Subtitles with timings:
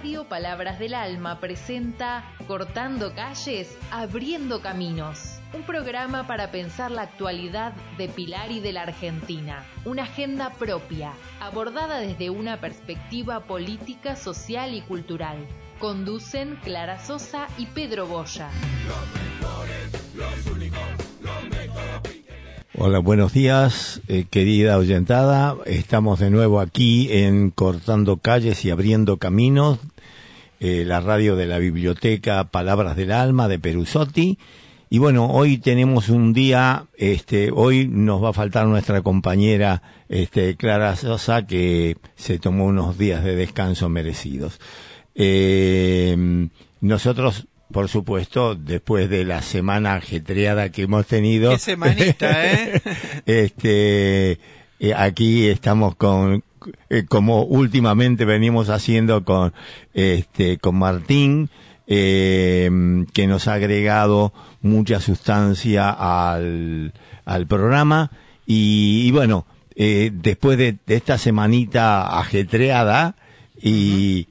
[0.00, 5.40] Radio Palabras del Alma presenta Cortando Calles, Abriendo Caminos.
[5.52, 9.62] Un programa para pensar la actualidad de Pilar y de la Argentina.
[9.84, 15.46] Una agenda propia, abordada desde una perspectiva política, social y cultural.
[15.78, 18.48] Conducen Clara Sosa y Pedro Boya.
[22.82, 25.54] Hola, buenos días, eh, querida oyentada.
[25.66, 29.78] Estamos de nuevo aquí en Cortando Calles y Abriendo Caminos,
[30.60, 34.38] eh, la radio de la biblioteca Palabras del Alma de Perusotti.
[34.88, 40.56] Y bueno, hoy tenemos un día, este, hoy nos va a faltar nuestra compañera, este,
[40.56, 44.60] Clara Sosa, que se tomó unos días de descanso merecidos.
[45.14, 46.48] Eh,
[46.80, 51.52] nosotros por supuesto, después de la semana ajetreada que hemos tenido.
[51.52, 52.82] Qué semanita, ¿eh?
[53.26, 54.38] este,
[54.80, 56.42] eh, aquí estamos con,
[56.88, 59.52] eh, como últimamente venimos haciendo con,
[59.94, 61.50] este, con Martín,
[61.86, 62.70] eh,
[63.12, 66.92] que nos ha agregado mucha sustancia al,
[67.24, 68.10] al programa.
[68.46, 73.16] Y, bueno, eh, después de, de, esta semanita ajetreada
[73.60, 74.28] y,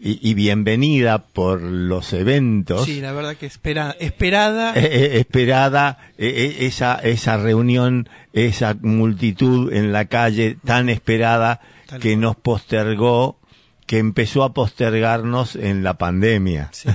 [0.00, 2.84] y, y, bienvenida por los eventos.
[2.84, 4.72] Sí, la verdad que espera, esperada.
[4.74, 12.00] Eh, eh, esperada eh, esa, esa reunión, esa multitud en la calle tan esperada Tal
[12.00, 13.40] que nos postergó,
[13.86, 16.70] que empezó a postergarnos en la pandemia.
[16.72, 16.88] Sí.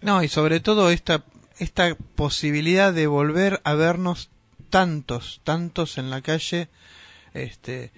[0.00, 1.24] No, y sobre todo esta,
[1.58, 4.30] esta posibilidad de volver a vernos
[4.70, 6.68] tantos, tantos en la calle,
[7.34, 7.90] este,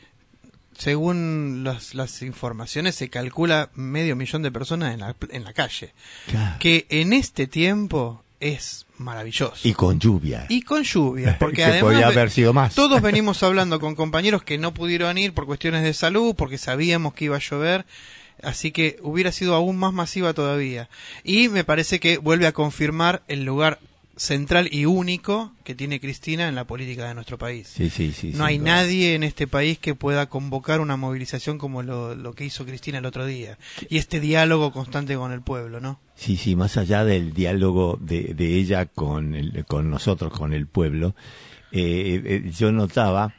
[0.81, 5.92] según las, las, informaciones, se calcula medio millón de personas en la, en la calle.
[6.27, 6.56] Claro.
[6.59, 9.69] Que en este tiempo es maravilloso.
[9.69, 10.47] Y con lluvia.
[10.48, 12.75] Y con lluvia, porque que además podía haber sido más.
[12.75, 17.12] todos venimos hablando con compañeros que no pudieron ir por cuestiones de salud, porque sabíamos
[17.12, 17.84] que iba a llover,
[18.42, 20.89] así que hubiera sido aún más masiva todavía.
[21.25, 23.81] Y me parece que vuelve a confirmar el lugar
[24.20, 27.69] central y único que tiene Cristina en la política de nuestro país.
[27.69, 28.82] Sí, sí, sí, no hay claro.
[28.82, 32.98] nadie en este país que pueda convocar una movilización como lo, lo, que hizo Cristina
[32.98, 33.56] el otro día.
[33.88, 36.00] Y este diálogo constante con el pueblo, ¿no?
[36.16, 40.66] Sí, sí, más allá del diálogo de, de ella con, el, con nosotros, con el
[40.66, 41.14] pueblo,
[41.72, 43.32] eh, eh, yo notaba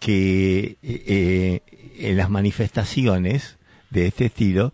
[0.00, 1.60] que eh,
[1.98, 3.58] en las manifestaciones
[3.90, 4.72] de este estilo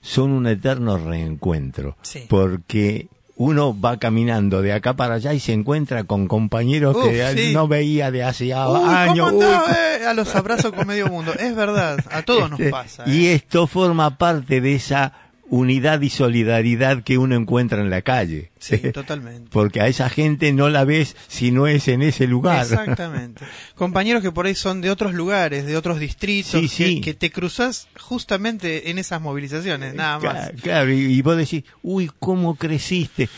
[0.00, 1.98] son un eterno reencuentro.
[2.00, 2.24] Sí.
[2.26, 7.32] Porque uno va caminando de acá para allá y se encuentra con compañeros Uf, que
[7.36, 7.52] sí.
[7.52, 9.30] no veía de hace Uy, años.
[9.32, 10.06] ¿cómo andaba, eh?
[10.06, 11.32] A los abrazos con medio mundo.
[11.34, 13.04] Es verdad, a todos Este, nos pasa.
[13.06, 13.34] Y ¿eh?
[13.34, 15.12] esto forma parte de esa
[15.54, 18.50] unidad y solidaridad que uno encuentra en la calle.
[18.58, 19.48] Sí, totalmente.
[19.52, 22.62] Porque a esa gente no la ves si no es en ese lugar.
[22.62, 23.44] Exactamente.
[23.76, 26.94] Compañeros que por ahí son de otros lugares, de otros distritos, Sí, sí.
[26.96, 30.32] Que, que te cruzas justamente en esas movilizaciones, nada más.
[30.34, 33.28] Claro, claro, y, vos decís, uy, ¿cómo creciste?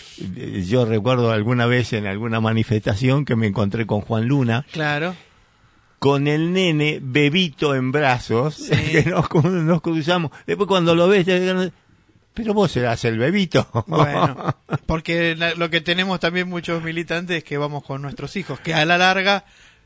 [0.67, 5.15] Yo recuerdo alguna vez en alguna manifestación que me encontré con Juan Luna, Claro.
[5.99, 8.71] con el nene bebito en brazos, Sí.
[8.93, 10.31] que nos, nos cruzamos.
[10.47, 11.27] Después cuando lo ves,
[12.37, 13.67] pero vos serás el bebito.
[13.89, 14.55] Bueno,
[14.87, 18.85] porque lo que tenemos también muchos militantes es que vamos con nuestros hijos, que a
[18.85, 19.45] la larga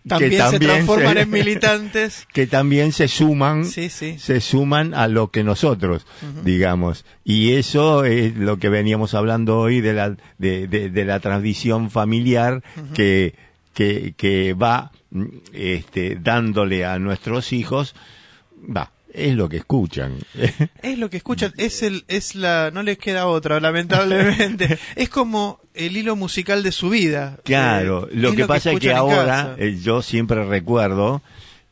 [0.08, 2.26] también, se transforman se- en militantes.
[2.32, 4.18] que también se suman Sí, sí.
[4.18, 6.06] se suman a lo que nosotros
[6.42, 11.20] digamos y eso es lo que veníamos hablando hoy de la de, de, de la
[11.20, 12.62] tradición familiar
[12.94, 13.34] que
[13.74, 17.94] que que va mm, este dándole a nuestros hijos
[18.74, 20.18] va es lo que escuchan
[20.82, 24.78] Es lo que escuchan, es el, es la, no les queda otra, lamentablemente.
[24.96, 27.38] es como el hilo musical de su vida.
[27.44, 31.22] Claro, Eh, lo que pasa es que ahora eh, yo siempre recuerdo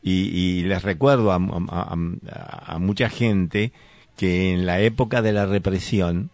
[0.01, 3.71] y, y les recuerdo a, a- a- a mucha gente
[4.17, 6.29] que en la época de la represión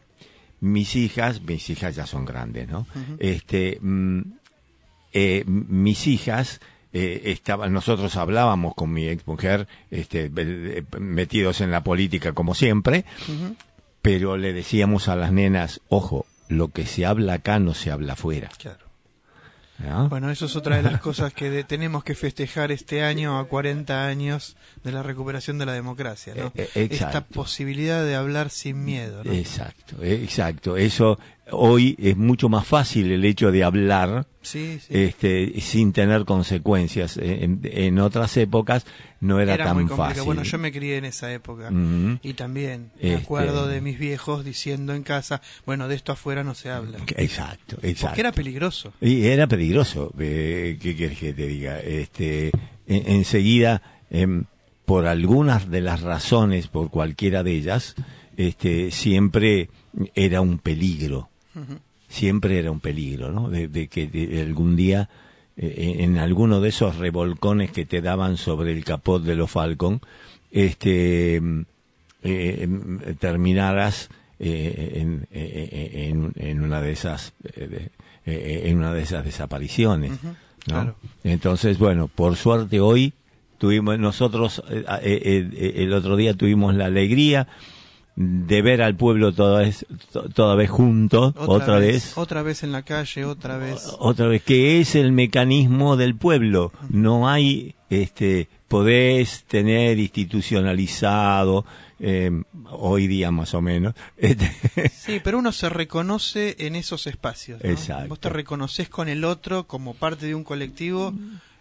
[0.61, 2.87] mis hijas, mis hijas ya son grandes, ¿no?
[3.19, 4.22] Este, mm,
[5.13, 6.59] eh, mis hijas
[6.97, 7.38] eh,
[7.69, 13.03] nosotros hablábamos con mi ex mujer, este, eh, metidos en la política como siempre,
[14.02, 18.14] pero le decíamos a las nenas, ojo, lo que se habla acá no se habla
[18.14, 18.49] afuera.
[18.58, 18.79] claro.
[19.79, 20.08] ¿no?
[20.08, 23.46] Bueno, eso es otra de las cosas que de- tenemos que festejar este año a
[23.49, 24.55] 40 años
[24.85, 26.53] de la recuperación de la democracia, ¿no?
[26.55, 29.34] Eh, Esta posibilidad de hablar sin miedo, ¿no?
[29.34, 30.78] Exacto, exacto.
[30.78, 31.19] Eso
[31.51, 34.87] hoy es mucho más fácil el hecho de hablar Sí, sí.
[34.89, 37.17] este, sin tener consecuencias.
[37.17, 38.85] En, en otras épocas
[39.19, 40.23] no era, Era tan muy fácil.
[40.23, 41.71] Bueno, yo me crié en esa época.
[42.21, 46.43] Y también me Este- acuerdo de mis viejos diciendo en casa, bueno, de esto afuera
[46.43, 46.99] no se habla.
[47.17, 48.07] Exacto, exacto.
[48.07, 48.93] Porque era peligroso.
[49.01, 50.13] Y era peligroso.
[50.19, 51.79] eh, ¿Qué quieres que te diga?
[51.79, 52.51] Este,
[52.87, 53.81] en- enseguida,
[54.11, 54.45] em,
[54.85, 57.95] por algunas de las razones, por cualquiera de ellas,
[58.37, 59.69] este, siempre
[60.13, 61.29] era un peligro.
[62.07, 63.49] Siempre era un peligro, ¿no?
[63.49, 65.09] De, que algún día
[65.57, 70.02] eh, en alguno de esos revolcones que te daban sobre el capot de los Falcon,
[70.52, 71.41] este,
[72.23, 72.69] eh,
[73.19, 77.34] terminaras eh, en, en, una de esas
[78.25, 80.11] en una de esas desapariciones.
[81.23, 83.13] Entonces, bueno, por suerte hoy
[83.57, 84.61] tuvimos nosotros
[85.03, 87.47] el otro día tuvimos la alegría
[88.16, 89.85] de ver al pueblo toda vez,
[90.34, 93.88] toda vez juntos, otra, vez, Otra vez en la calle, otra vez.
[94.00, 96.72] Otra vez, que es el mecanismo del pueblo.
[96.90, 101.66] No hay, este, podés tener institucionalizado,
[102.00, 102.32] eh,
[102.72, 103.94] hoy día más o menos.
[104.17, 107.64] Este, sí, pero uno se reconoce en esos espacios.
[107.64, 108.09] Exacto.
[108.09, 111.14] Vos te reconoces con el otro como parte de un colectivo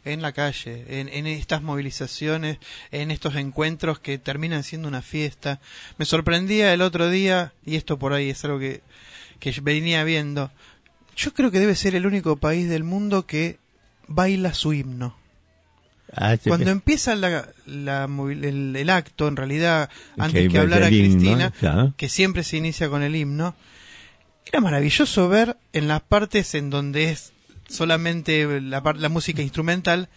[0.05, 2.59] en la calle, en, estas movilizaciones,
[2.91, 5.61] en estos encuentros que terminan siendo una fiesta.
[5.99, 8.83] Me sorprendía el otro día, y esto por ahí es algo que,
[9.41, 10.51] que venía viendo,
[11.17, 13.59] yo creo que debe ser el único país del mundo que
[14.07, 15.17] baila su himno.
[16.17, 21.53] Ah, Cuando empieza la, el, acto, en realidad, antes que, hablara Cristina,
[21.97, 23.57] que siempre se inicia con el himno,
[24.47, 27.34] era maravilloso ver en las partes en donde es
[27.75, 30.09] solamente la, la música instrumental,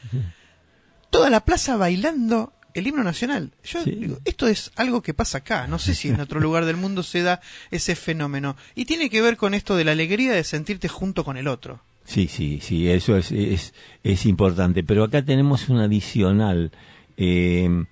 [1.09, 3.51] toda la plaza bailando el himno nacional.
[3.63, 5.67] Yo digo, esto es algo que pasa acá.
[5.67, 8.55] No sé si en otro lugar del mundo se da ese fenómeno.
[8.75, 11.81] Y tiene que ver con esto de la alegría de sentirte junto con el otro.
[12.05, 14.83] Sí, sí, sí, eso es, es, es importante.
[14.83, 16.71] Pero acá tenemos un adicional.
[17.17, 17.85] Eh,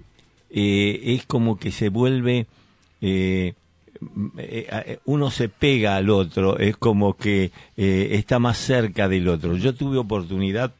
[0.51, 2.47] eh, es como que se vuelve
[3.01, 3.55] eh,
[5.05, 9.55] uno se pega al otro, es como que eh, está más cerca del otro.
[9.55, 10.73] Yo tuve oportunidad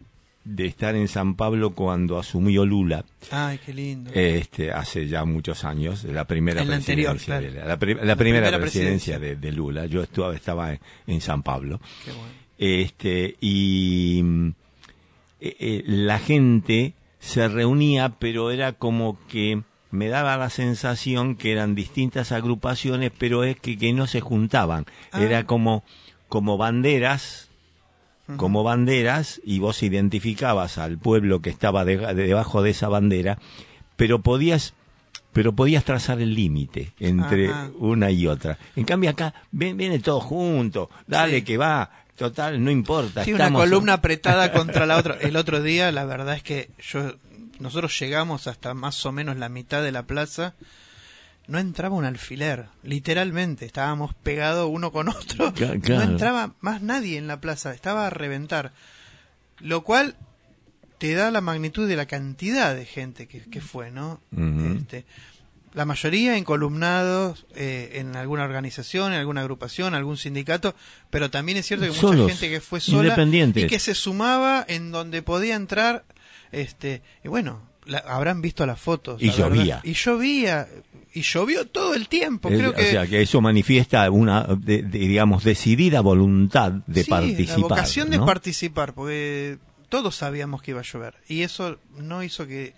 [0.44, 3.04] de estar en San Pablo cuando asumió Lula.
[3.32, 4.12] Ay, qué lindo.
[4.14, 7.78] Este, hace ya muchos años, la primera presidencia, de, la,
[8.16, 9.88] primera, presidencia, De, Lula.
[9.88, 10.78] Yo estuve, estaba
[11.08, 11.80] en, San Pablo.
[12.58, 14.24] Este, y
[15.40, 19.64] la gente se reunía, pero era como que
[19.96, 24.86] me daba la sensación que eran distintas agrupaciones, pero es que, que no se juntaban.
[25.12, 25.22] Ah.
[25.24, 25.84] Era como,
[26.28, 27.50] como banderas,
[28.38, 33.38] como banderas, y vos identificabas al pueblo que estaba debajo de esa bandera,
[33.96, 34.74] pero podías
[35.32, 38.58] pero podías trazar el límite entre una y otra.
[38.78, 43.26] En cambio acá viene todo junto, dale que va, total, no importa.
[43.26, 45.18] Sí, una columna apretada contra la otra.
[45.20, 47.16] El otro día, la verdad es que yo
[47.60, 50.56] nosotros llegamos hasta más o menos la mitad de la plaza,
[51.48, 55.54] no entraba un alfiler, literalmente, estábamos pegados uno con otro,
[55.88, 58.74] no entraba más nadie en la plaza, estaba a reventar,
[59.60, 60.16] lo cual
[60.98, 64.22] te da la magnitud de la cantidad de gente que, fue, ¿no?
[64.78, 65.06] este,
[65.74, 70.74] la mayoría encolumnados eh, en alguna organización, en alguna agrupación, algún sindicato,
[71.10, 73.16] pero también es cierto que mucha gente que fue sola
[73.54, 76.06] y que se sumaba en donde podía entrar
[76.56, 77.62] este, y bueno,
[78.06, 79.22] habrán visto las fotos.
[79.22, 79.82] Y llovía.
[79.84, 80.68] Y llovía.
[81.14, 82.50] Y llovió todo el tiempo.
[82.50, 82.88] Creo que...
[82.88, 87.60] O sea, que eso manifiesta una, digamos, decidida voluntad de sí, participar.
[87.60, 89.58] La vocación de participar, porque
[89.88, 91.16] todos sabíamos que iba a llover.
[91.28, 92.74] Y eso no hizo que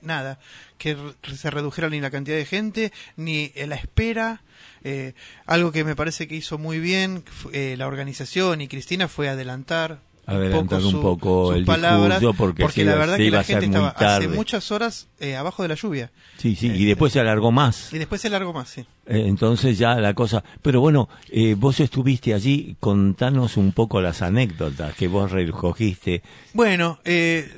[0.00, 0.38] nada,
[0.78, 0.96] que
[1.34, 4.42] se redujera ni la cantidad de gente, ni la espera.
[4.84, 5.14] Eh,
[5.46, 10.00] algo que me parece que hizo muy bien eh, la organización y Cristina fue adelantar
[10.26, 15.08] adelantar un poco, el discurso porque, la verdad que la gente estaba hace muchas horas
[15.18, 16.10] eh, abajo de la lluvia.
[16.38, 17.92] Sí, sí, y después se alargó más.
[17.92, 18.82] Y después se alargó más, sí.
[19.06, 20.44] Eh, entonces ya la cosa...
[20.62, 26.22] Pero bueno, eh, vos estuviste allí, contanos un poco las anécdotas que vos recogiste.
[26.52, 27.00] Bueno,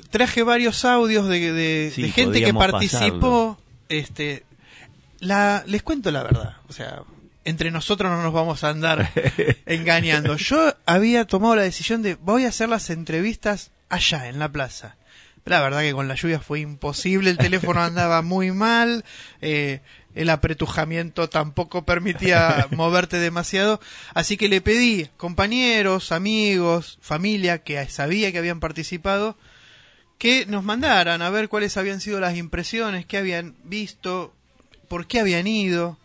[0.09, 3.57] traje varios audios de, de, gente que participó.
[3.87, 4.43] Este,
[5.19, 7.03] la, les cuento la verdad, o sea,
[7.45, 9.11] entre nosotros no nos vamos a andar
[9.65, 10.35] engañando.
[10.35, 14.97] Yo había tomado la decisión de voy a hacer las entrevistas allá, en la plaza.
[15.45, 19.05] La verdad que con la lluvia fue imposible, el teléfono andaba muy mal,
[19.41, 19.81] eh,
[20.15, 23.79] el apretujamiento tampoco permitía moverte demasiado,
[24.15, 29.37] así que le pedí compañeros, amigos, familia que sabía que habían participado,
[30.17, 34.33] que nos mandaran a ver cuáles habían sido las impresiones, qué habían visto,
[34.87, 35.99] por qué habían ido,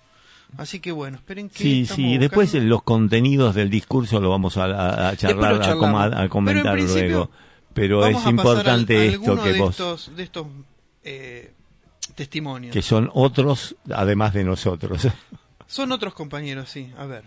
[0.57, 1.59] Así que bueno, esperen que.
[1.59, 7.31] Sí, sí, después los contenidos del discurso lo vamos a, charlar, a, comentar luego.
[7.73, 9.71] Pero es importante esto que de vos.
[9.71, 10.47] Estos, de estos
[11.05, 11.53] eh,
[12.15, 12.73] testimonios.
[12.73, 15.09] Que son otros, además de nosotros.
[15.67, 16.93] Son otros compañeros, sí.
[16.99, 17.23] A ver,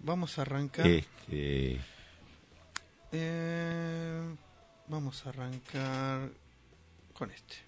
[0.00, 0.86] vamos a arrancar.
[0.86, 1.80] Este...
[3.10, 4.20] Eh,
[4.88, 6.28] vamos a arrancar
[7.14, 7.65] con este.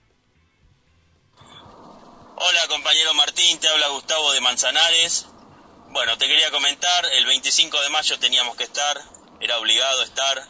[2.41, 5.27] Hola compañero Martín, te habla Gustavo de Manzanares.
[5.89, 8.97] Bueno, te quería comentar, el 25 de mayo teníamos que estar,
[9.41, 10.47] era obligado estar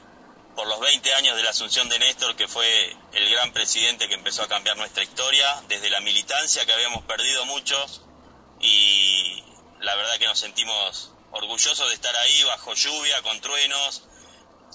[0.55, 4.17] por los 20 años de la asunción de Néstor, que fue el gran presidente que
[4.17, 8.03] empezó a cambiar nuestra historia, desde la militancia que habíamos perdido muchos
[8.61, 9.43] y
[9.81, 14.03] la verdad que nos sentimos orgullosos de estar ahí bajo lluvia, con truenos,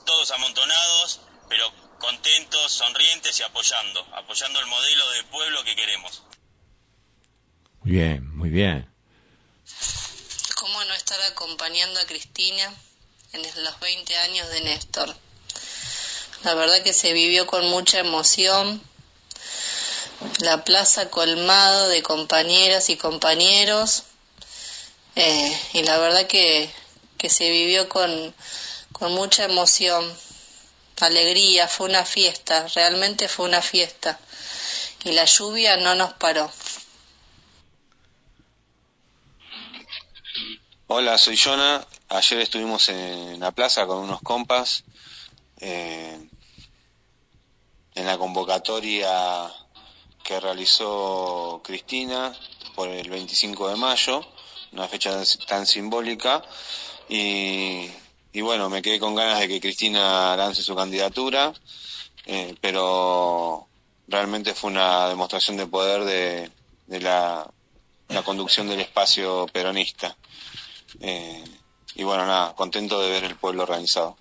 [0.03, 6.23] todos amontonados, pero contentos, sonrientes y apoyando, apoyando el modelo de pueblo que queremos.
[7.83, 8.89] Bien, muy bien.
[10.55, 12.73] ¿Cómo no estar acompañando a Cristina
[13.33, 15.13] en los 20 años de Néstor?
[16.43, 18.81] La verdad que se vivió con mucha emoción.
[20.39, 24.03] La plaza colmado de compañeras y compañeros.
[25.15, 26.69] Eh, y la verdad que,
[27.17, 28.33] que se vivió con,
[28.93, 30.09] con mucha emoción,
[31.01, 34.19] alegría, fue una fiesta, realmente fue una fiesta.
[35.03, 36.49] Y la lluvia no nos paró.
[40.95, 41.83] Hola, soy Jonah.
[42.09, 44.83] Ayer estuvimos en la plaza con unos compas
[45.59, 46.19] eh,
[47.95, 49.51] en la convocatoria
[50.23, 52.31] que realizó Cristina
[52.75, 54.23] por el 25 de mayo,
[54.71, 56.43] una fecha tan simbólica.
[57.09, 57.89] Y,
[58.31, 61.53] y bueno, me quedé con ganas de que Cristina lance su candidatura,
[62.27, 63.67] eh, pero
[64.07, 66.51] realmente fue una demostración de poder de,
[66.85, 67.51] de la,
[68.09, 70.15] la conducción del espacio peronista.
[70.99, 71.43] Eh,
[71.95, 74.17] y bueno, nada, contento de ver el pueblo organizado.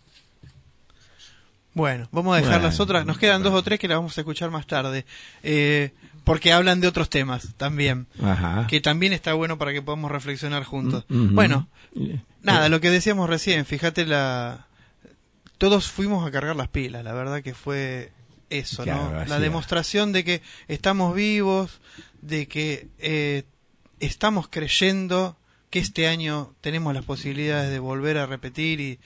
[1.75, 3.07] Bueno, vamos a dejar Bueno, las otras.
[3.07, 5.07] Nos quedan dos o tres que las vamos a escuchar más tarde.
[5.43, 5.93] Eh,
[6.25, 8.07] porque hablan de otros temas también.
[8.23, 8.67] Ajá.
[8.69, 11.05] Que también está bueno para que podamos reflexionar juntos.
[11.09, 11.35] Mm, ujú.
[11.35, 14.67] Bueno, Eh, nada, lo que decíamos recién, fíjate la...
[15.59, 18.13] Todos fuimos a cargar las pilas, la verdad que fue
[18.51, 19.25] eso, Claro, ¿no?
[19.27, 21.81] La demostración de que estamos vivos,
[22.21, 23.45] de que eh,
[24.01, 25.37] estamos creyendo
[25.73, 28.99] que este año tenemos las posibilidades de volver a repetir y,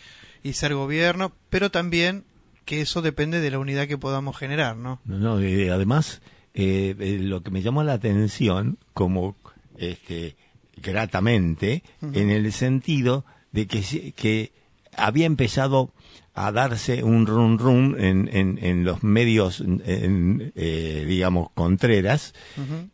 [0.42, 2.24] y ser gobierno, pero también
[2.64, 5.00] que eso depende de la unidad que podamos generar, ¿no?
[5.04, 6.20] No, no, eh, además,
[6.54, 9.36] eh, eh, lo que me llamó la atención, como
[9.78, 10.34] este,
[10.82, 14.52] gratamente, en el sentido de que, que
[14.96, 15.92] había empezado
[16.34, 22.34] a darse un run run en, en, en los medios, en, eh, digamos, contreras,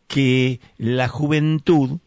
[0.09, 2.01] que la juventud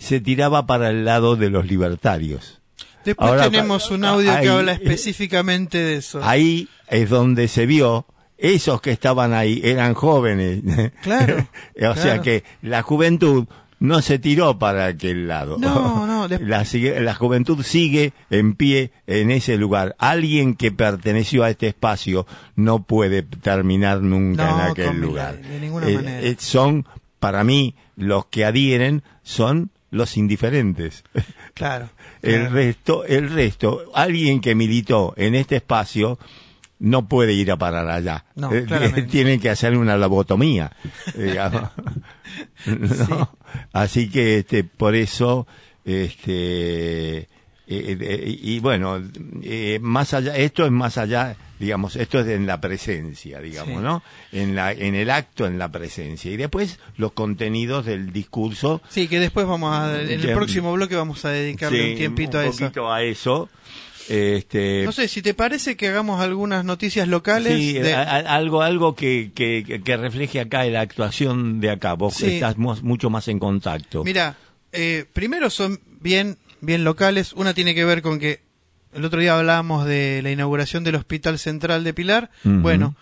[0.00, 2.60] se tiraba para el lado de los libertarios.
[3.04, 6.20] Después Ahora, tenemos un audio ahí- que habla específicamente de eso.
[6.22, 10.62] Ahí es donde se vio, esos que estaban ahí eran jóvenes.
[11.02, 11.46] Claro,
[11.90, 13.46] o sea que la juventud
[13.78, 15.56] no se tiró para aquel lado.
[15.58, 16.38] No, no, de-
[17.00, 19.96] La, juventud sigue en pie en ese lugar.
[19.98, 22.26] Alguien que perteneció a este espacio
[22.56, 25.40] no puede terminar nunca No, en aquel lugar.
[25.40, 26.20] de ninguna Eh, manera.
[26.20, 26.86] eh, son,
[27.18, 31.04] para mí, los que adhieren son los indiferentes.
[31.54, 31.90] Claro.
[32.22, 32.54] El claro.
[32.54, 36.18] resto, el resto, alguien que militó en este espacio
[36.78, 38.24] no puede ir a parar allá.
[38.34, 38.66] No, Eh.
[39.10, 40.72] Tienen que hacer una lobotomía.
[41.14, 41.70] digamos.
[42.66, 43.36] ¿No?
[43.72, 45.46] Así que este, por eso,
[45.84, 47.26] este, eh,
[47.66, 48.98] eh, y bueno,
[49.42, 53.84] eh, más allá, esto es más allá, digamos, esto es en la presencia, digamos, Sí.
[53.84, 54.02] ¿no?
[54.32, 56.30] En la, en el acto, en la presencia.
[56.32, 60.34] Y después los contenidos del discurso Sí, que después vamos a, en el Bien.
[60.34, 62.58] próximo bloque vamos a dedicarle Sí, un tiempito un a eso.
[62.58, 63.48] poquito a eso.
[64.08, 67.54] Este, No sé, si te parece que hagamos algunas noticias locales.
[67.54, 71.92] sí, de- a- a- algo, algo que, que, que- refleje acá la actuación de acá.
[71.94, 72.26] Vos Sí.
[72.34, 74.02] estás mu- mucho más en contacto.
[74.02, 74.36] Mira,
[74.72, 77.32] eh, primero son bien, bien locales.
[77.34, 78.40] Una tiene que ver con que
[78.92, 82.30] el otro día hablábamos de la inauguración del Hospital Central de Pilar.
[82.42, 82.96] Bueno,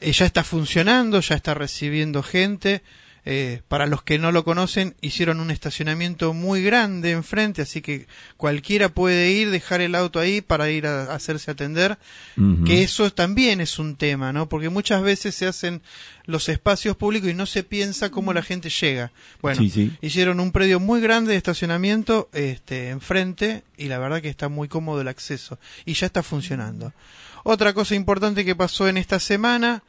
[0.00, 2.82] eh, ya está funcionando, ya está recibiendo gente.
[3.26, 8.06] Eh, para los que no lo conocen, hicieron un estacionamiento muy grande enfrente, así que
[8.38, 11.98] cualquiera puede ir, dejar el auto ahí para ir a, a hacerse atender.
[12.64, 14.48] Que eso también es un tema, ¿no?
[14.48, 15.82] Porque muchas veces se hacen
[16.24, 19.12] los espacios públicos y no se piensa cómo la gente llega.
[19.42, 19.92] Bueno, Sí, sí.
[20.00, 24.68] hicieron un predio muy grande de estacionamiento este, enfrente y la verdad que está muy
[24.68, 26.92] cómodo el acceso y ya está funcionando.
[27.42, 29.82] Otra cosa importante que pasó en esta semana,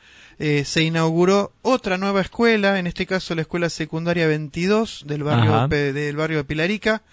[0.44, 5.52] eh, se inauguró otra nueva escuela, en este caso la escuela secundaria 22 del barrio.
[5.70, 7.04] Pe- del barrio de Pilarica.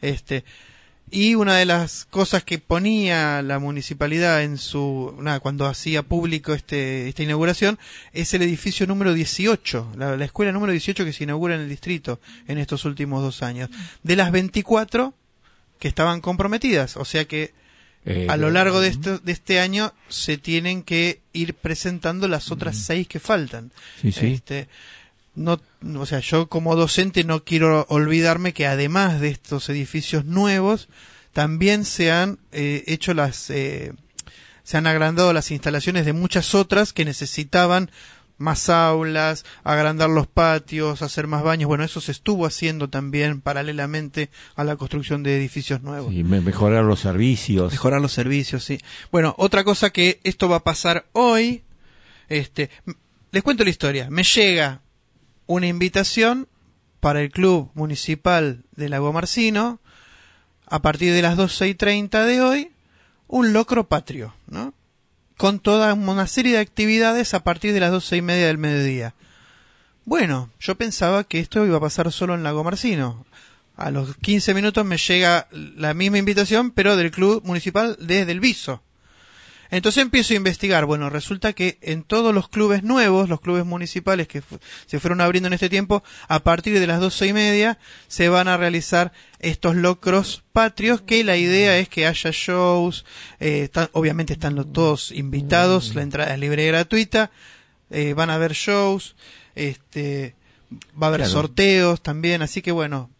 [0.00, 0.44] Este,
[1.10, 6.52] y una de las cosas que ponía la municipalidad en su, nada, cuando hacía público
[6.52, 7.78] este, esta inauguración,
[8.12, 11.68] es el edificio número 18, la, la escuela número 18 que se inaugura en el
[11.68, 13.70] distrito en estos últimos dos años.
[14.02, 15.14] De las 24
[15.78, 17.52] que estaban comprometidas, o sea que
[18.08, 22.52] Eh, a lo largo de este, de este año se tienen que ir presentando las
[22.52, 23.72] otras seis que faltan.
[24.00, 24.26] Sí, sí.
[24.26, 24.68] Este,
[25.34, 25.60] no,
[25.98, 30.88] o sea, yo como docente no quiero olvidarme que además de estos edificios nuevos,
[31.32, 33.92] también se han eh, hecho las, eh,
[34.62, 37.90] se han agrandado las instalaciones de muchas otras que necesitaban
[38.38, 41.68] más aulas, agrandar los patios, hacer más baños.
[41.68, 46.12] Bueno, eso se estuvo haciendo también paralelamente a la construcción de edificios nuevos.
[46.12, 47.72] Y mejorar los servicios.
[47.72, 48.78] Mejorar los servicios, sí.
[49.10, 51.62] Bueno, otra cosa que esto va a pasar hoy,
[52.28, 52.70] este,
[53.30, 54.08] les cuento la historia.
[54.10, 54.82] Me llega
[55.46, 56.48] una invitación
[57.00, 59.80] para el Club Municipal de Lago Marcino
[60.66, 62.72] a partir de las 12 y 30 de hoy,
[63.28, 64.74] un locro patrio, ¿no?
[65.36, 69.14] Con toda una serie de actividades a partir de las doce y media del mediodía.
[70.04, 73.26] Bueno, yo pensaba que esto iba a pasar solo en Lago Marcino.
[73.76, 78.40] A los 15 minutos me llega la misma invitación, pero del Club Municipal desde el
[78.40, 78.82] Viso.
[79.70, 80.84] Entonces empiezo a investigar.
[80.84, 84.42] Bueno, resulta que en todos los clubes nuevos, los clubes municipales que
[84.86, 88.48] se fueron abriendo en este tiempo, a partir de las doce y media se van
[88.48, 93.04] a realizar estos locros patrios que la idea es que haya shows,
[93.40, 97.30] eh, obviamente están los, todos invitados, la entrada es libre y gratuita,
[97.90, 99.16] eh, van a haber shows,
[99.54, 100.34] este,
[101.00, 103.10] va a haber sorteos también, así que bueno,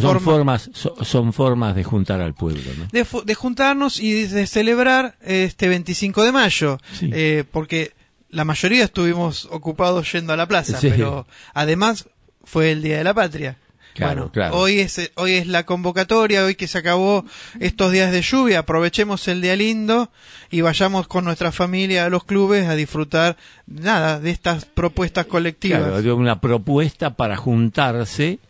[0.00, 2.62] son, formas, son, formas de juntar al pueblo.
[2.92, 7.92] De, juntarnos y de celebrar este 25 de mayo, eh, porque
[8.30, 12.08] la mayoría estuvimos ocupados yendo a la plaza, pero además
[12.42, 13.56] fue el Día de la Patria.
[13.94, 14.56] Claro, claro.
[14.56, 17.24] Hoy es, hoy es la convocatoria, hoy que se acabó
[17.60, 20.10] estos días de lluvia, aprovechemos el día lindo
[20.50, 23.36] y vayamos con nuestra familia a los clubes a disfrutar,
[23.68, 25.80] nada, de estas propuestas colectivas.
[25.80, 28.40] Claro, una propuesta para juntarse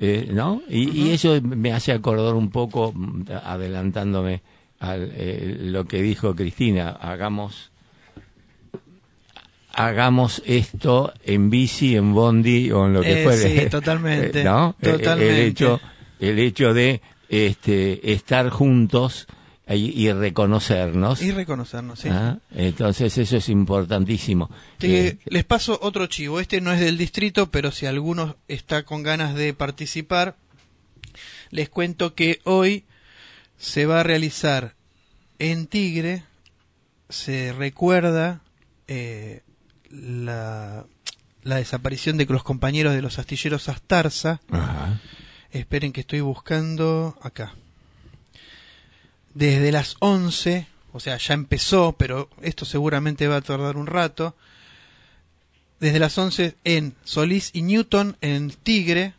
[0.00, 0.62] eh, ¿no?
[0.68, 4.42] Y, eso me hace acordar un poco, mm, adelantándome
[4.80, 7.72] a eh, lo que dijo Cristina, hagamos
[9.72, 13.60] hagamos esto en bici, en bondi o en lo que eh, fuere.
[13.60, 14.42] Sí, totalmente.
[14.44, 14.74] ¿No?
[14.80, 15.40] Totalmente.
[15.40, 15.80] El hecho,
[16.18, 19.26] el hecho de este, estar juntos
[19.76, 21.20] y, reconocernos.
[21.20, 22.08] Y reconocernos, sí.
[22.10, 22.38] ¿Ah?
[22.50, 24.50] Entonces eso es importantísimo.
[24.80, 26.40] Eh, les paso otro chivo.
[26.40, 30.36] Este no es del distrito, pero si alguno está con ganas de participar,
[31.50, 32.84] les cuento que hoy
[33.58, 34.74] se va a realizar
[35.38, 36.24] en Tigre,
[37.10, 38.40] se recuerda
[38.86, 39.42] eh,
[39.90, 40.86] la,
[41.42, 44.40] la, desaparición de los compañeros de los astilleros Astarza.
[45.50, 47.54] Esperen que estoy buscando acá
[49.38, 54.34] desde las 11, o sea, ya empezó, pero esto seguramente va a tardar un rato,
[55.78, 59.14] desde las 11 en Solís y Newton, en Tigre,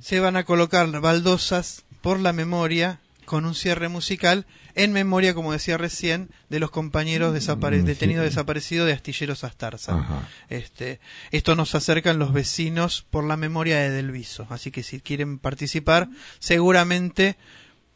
[0.00, 5.52] se van a colocar baldosas por la memoria con un cierre musical en memoria, como
[5.52, 10.24] decía recién, de los compañeros mm, detenidos desaparecidos de Astilleros Astarza.
[10.48, 10.98] Este,
[11.30, 16.08] esto nos acercan los vecinos por la memoria de Delviso, así que si quieren participar,
[16.38, 17.36] seguramente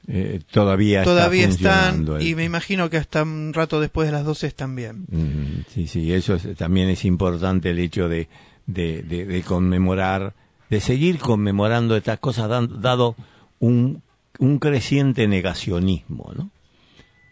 [0.07, 4.47] eh, todavía, todavía están y me imagino que hasta un rato después de las 12
[4.47, 5.07] están bien.
[5.09, 8.29] Mm, sí, sí, eso también es importante el hecho de,
[8.67, 10.35] de, conmemorar,
[10.69, 12.49] de seguir conmemorando estas cosas,
[12.81, 13.17] dado
[13.61, 14.03] un,
[14.39, 16.51] un creciente negacionismo, ¿no?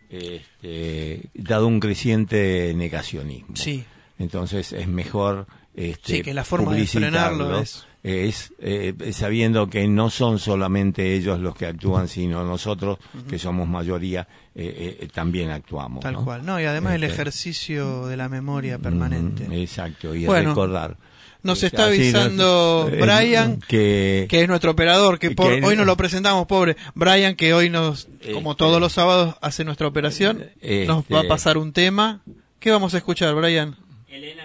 [0.08, 3.56] Este, dado un creciente negacionismo.
[3.56, 3.84] Sí.
[4.18, 9.86] Entonces es mejor este, sí, que la forma de frenarlo es es eh, sabiendo que
[9.86, 15.50] no son solamente ellos los que actúan, sino nosotros, que somos mayoría, eh, eh, también
[15.50, 16.00] actuamos.
[16.00, 19.46] Tal cual, no, y además el este, ejercicio de la memoria permanente.
[19.62, 20.96] exacto, y recordar.
[21.44, 25.34] Nos está avisando Brian, que, que, es nuestro operador, que,
[25.64, 26.76] hoy nos lo presentamos, pobre.
[26.94, 30.50] Brian, que hoy nos, como todos los sábados, hace nuestra operación,
[30.86, 32.20] nos va a este, pasar un tema.
[32.60, 33.76] ¿Qué vamos a escuchar, Brian?
[34.08, 34.41] Elena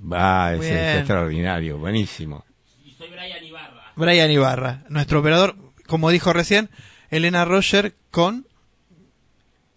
[0.00, 2.44] Va, es, extraordinario, buenísimo.
[2.84, 3.92] Y soy Brian Ibarra.
[3.96, 6.70] Brian Ibarra, nuestro operador, como dijo recién,
[7.10, 8.46] Elena Roger con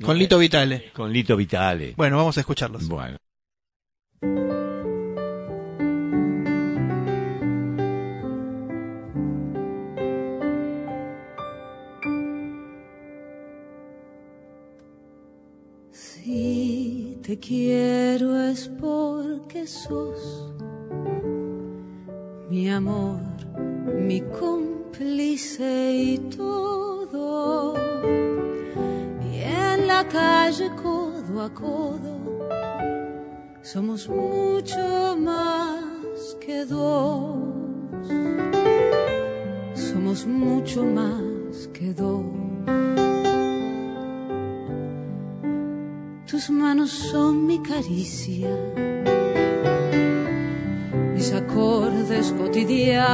[0.01, 0.91] con Lito Vitale.
[0.93, 1.93] Con Lito Vitale.
[1.95, 2.87] Bueno, vamos a escucharlos.
[2.87, 3.17] Bueno.
[17.23, 20.53] Te quiero es porque sos
[22.49, 23.21] mi amor,
[23.97, 27.75] mi cómplice y todo.
[29.31, 32.49] Y en la calle codo a codo
[33.61, 37.37] somos mucho más que dos.
[39.73, 42.42] Somos mucho más que dos.
[46.33, 48.49] Tus manos son mi caricia
[51.13, 53.11] mis acordes cotidianos.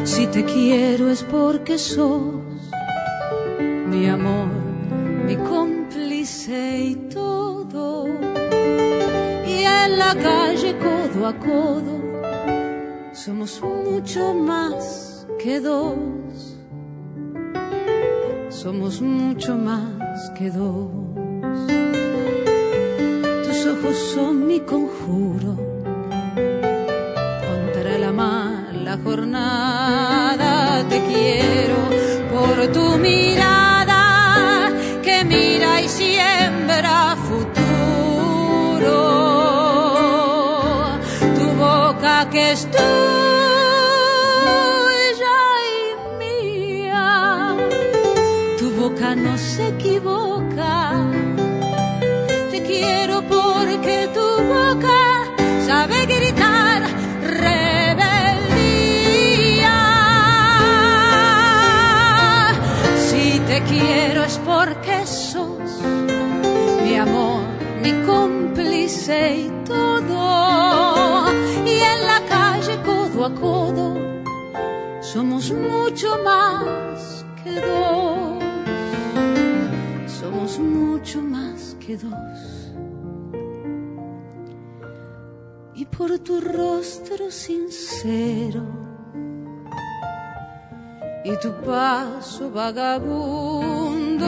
[0.03, 2.35] Si te quiero es porque sos
[3.89, 4.49] mi amor,
[5.25, 7.04] mi cómplice y
[9.85, 11.95] en la calle codo a codo
[13.25, 15.97] somos mucho más que dos.
[18.49, 20.91] Somos mucho más que dos.
[23.45, 25.55] Tus ojos son mi conjuro
[27.47, 29.74] contra la mala jornada.
[42.55, 42.87] Boca que es tuya
[45.67, 45.69] y
[46.19, 47.55] mía.
[48.57, 51.05] Tu boca no se equivoca.
[52.51, 55.25] Te quiero porque tu boca
[55.67, 56.83] sabe gritar
[57.21, 58.13] rebeldía.
[63.09, 65.81] Si te quiero es porque sos
[66.83, 67.41] mi amor,
[67.81, 69.54] mi cómplice
[73.25, 73.95] a codo
[75.01, 78.43] somos mucho más que dos.
[80.19, 82.39] Somos mucho más que dos.
[85.73, 88.63] Y por tu rostro sincero
[91.23, 94.27] y tu paso vagabundo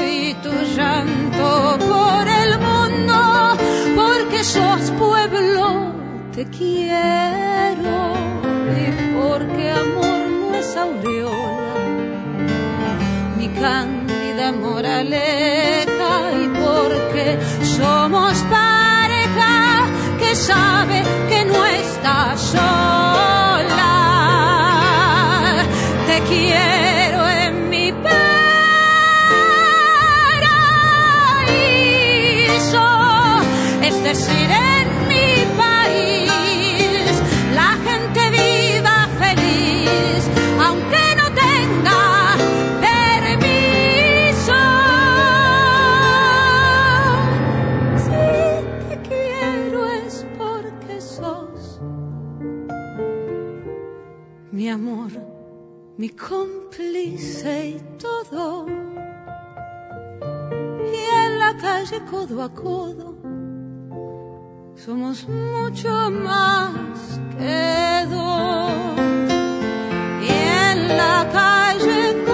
[0.00, 3.20] y tu llanto por el mundo,
[3.94, 5.92] porque sos pueblo,
[6.34, 7.51] te quiero
[9.32, 11.74] porque amor no es aureola,
[13.38, 17.38] mi cándida moraleja y porque
[17.78, 19.86] somos pareja
[20.20, 23.94] que sabe que no está sola.
[26.08, 28.18] Te quiero en mi paraíso,
[33.82, 34.41] es decir,
[56.02, 58.66] mi cómplice y todo.
[60.92, 63.14] Y en la calle codo a codo
[64.74, 68.98] somos mucho más que dos.
[70.26, 70.32] Y
[70.72, 72.24] en la calle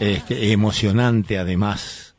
[0.00, 2.14] este, emocionante además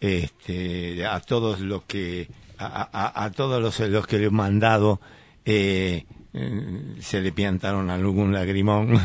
[0.00, 5.00] este, a todos los que a, a- a todos los, los que le he mandado
[5.44, 9.00] eh, eh, se le piantaron algún lagrimón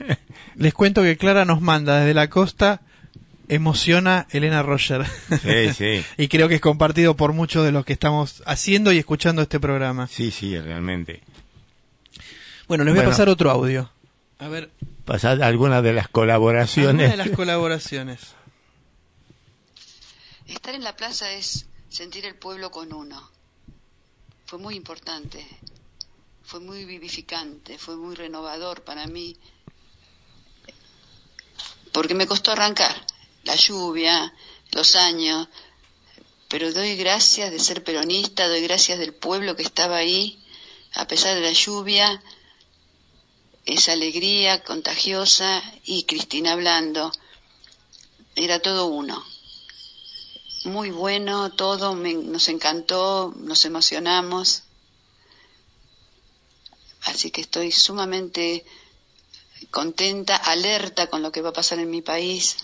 [0.56, 2.82] Les cuento que Clara nos manda desde la costa,
[3.48, 5.04] emociona Elena Roger.
[5.42, 8.98] sí sí y creo que es compartido por muchos de los que estamos haciendo y
[8.98, 10.06] escuchando este programa.
[10.08, 11.22] sí sí realmente
[12.68, 13.10] Bueno, les voy Bueno.
[13.10, 13.90] a pasar otro audio.
[14.38, 14.70] A ver,
[15.10, 18.20] pasar algunas de las colaboraciones alguna de las colaboraciones.
[20.46, 23.28] Estar en la plaza es sentir el pueblo con uno.
[24.46, 25.44] Fue muy importante,
[26.44, 29.36] fue muy vivificante, fue muy renovador para mí,
[31.90, 32.94] porque me costó arrancar,
[33.42, 34.32] la lluvia,
[34.70, 35.48] los años,
[36.46, 40.40] pero doy gracias de ser peronista, doy gracias del pueblo que estaba ahí,
[40.94, 42.22] a pesar de la lluvia,
[43.66, 47.12] esa alegría contagiosa y Cristina hablando,
[48.36, 49.24] era todo uno
[50.64, 54.64] muy bueno, todo me- nos encantó, nos emocionamos.
[57.02, 58.64] Así que estoy sumamente
[59.70, 62.58] contenta, alerta con lo que va a pasar en mi país.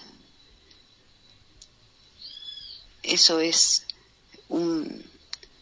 [3.02, 3.84] Eso es
[4.48, 5.04] un,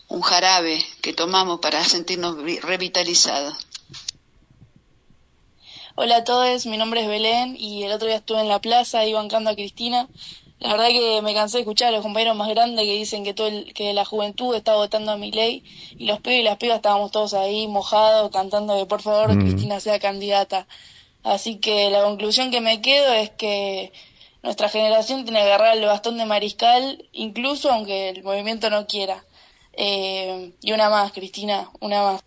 [0.09, 3.63] un jarabe que tomamos para sentirnos vi- revitalizados.
[5.96, 9.00] Hola a todos, mi nombre es Belén y el otro día estuve en la plaza
[9.00, 10.09] ahí bancando a Cristina.
[10.59, 13.35] La verdad que me cansé de escuchar a los compañeros más grandes que dicen que
[13.35, 15.62] todo el- que la juventud está votando a mi ley
[15.96, 19.40] y los pibes y las pibas estábamos todos ahí mojados cantando que por favor Mm.
[19.40, 20.66] Cristina sea candidata.
[21.22, 23.92] Así que la conclusión que me quedo es que
[24.42, 29.24] nuestra generación tiene que agarrar el bastón de mariscal, incluso aunque el movimiento no quiera.
[29.74, 32.20] Eh, y una más, Cristina, una más.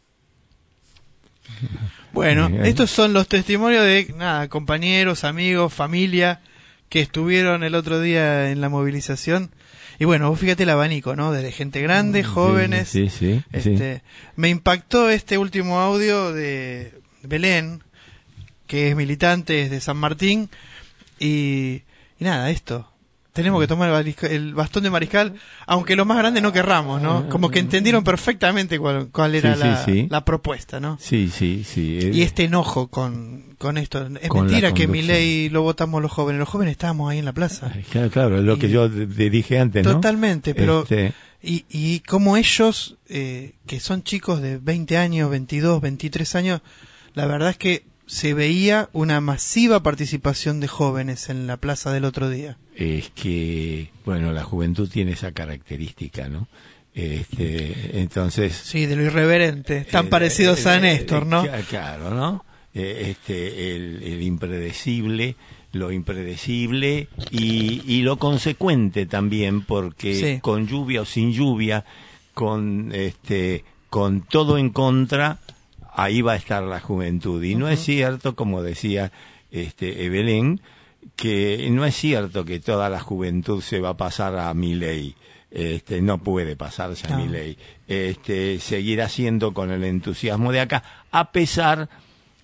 [2.17, 2.65] Bueno, Bien.
[2.65, 6.41] estos son los testimonios de nada, compañeros, amigos, familia
[6.89, 9.51] que estuvieron el otro día en la movilización.
[9.99, 11.31] Y bueno, vos fíjate el abanico, ¿no?
[11.31, 12.89] Desde gente grande, jóvenes.
[12.89, 13.43] Sí, sí, sí.
[13.51, 14.01] Este,
[14.35, 17.83] Me impactó este último audio de Belén,
[18.65, 20.49] que es militante es de San Martín.
[21.19, 21.83] Y,
[22.19, 22.91] y nada, esto.
[23.37, 25.35] Tenemos que tomar el, bastón de mariscal,
[25.67, 27.29] aunque los más grandes no querramos, ¿no?
[27.29, 30.07] Como que entendieron perfectamente cuál, cuál era Sí, la, sí.
[30.09, 30.97] la propuesta, ¿no?
[30.99, 31.99] Sí, sí, sí.
[32.11, 34.07] Y este enojo con, con esto.
[34.21, 36.39] Es Con mentira que mi ley lo votamos los jóvenes.
[36.39, 37.71] Los jóvenes estábamos ahí en la plaza.
[37.91, 39.93] Claro, claro, lo que yo te- te dije antes, ¿no?
[39.93, 40.81] Totalmente, pero...
[40.81, 46.61] Este, Y, y como ellos, eh, que son chicos de 20 años, 22, 23 años,
[47.13, 52.05] la verdad es que se veía una masiva participación de jóvenes en la plaza del
[52.05, 52.57] otro día.
[52.79, 56.47] Es que, bueno, la juventud tiene esa característica, ¿no?
[56.93, 58.53] Este, entonces...
[58.55, 59.81] Sí, de lo irreverente.
[59.85, 61.43] Tan eh, parecidos eh, a eh, Néstor, ¿no?
[61.43, 62.45] cla- Claro, ¿no?
[62.73, 65.35] Este, el, el impredecible,
[65.73, 70.39] lo impredecible y, y lo consecuente también, porque Sí.
[70.41, 71.83] con lluvia o sin lluvia,
[72.35, 75.39] con este, con todo en contra,
[75.95, 77.41] ahí va a estar la juventud.
[77.43, 79.11] Y no es cierto, como decía
[79.51, 80.61] este Evelyn,
[81.15, 85.15] que no es cierto que toda la juventud se va a pasar a mi ley.
[85.49, 87.57] Este, no puede pasarse a mi ley.
[87.87, 91.87] Este, seguirá siendo con el entusiasmo de acá, a pesar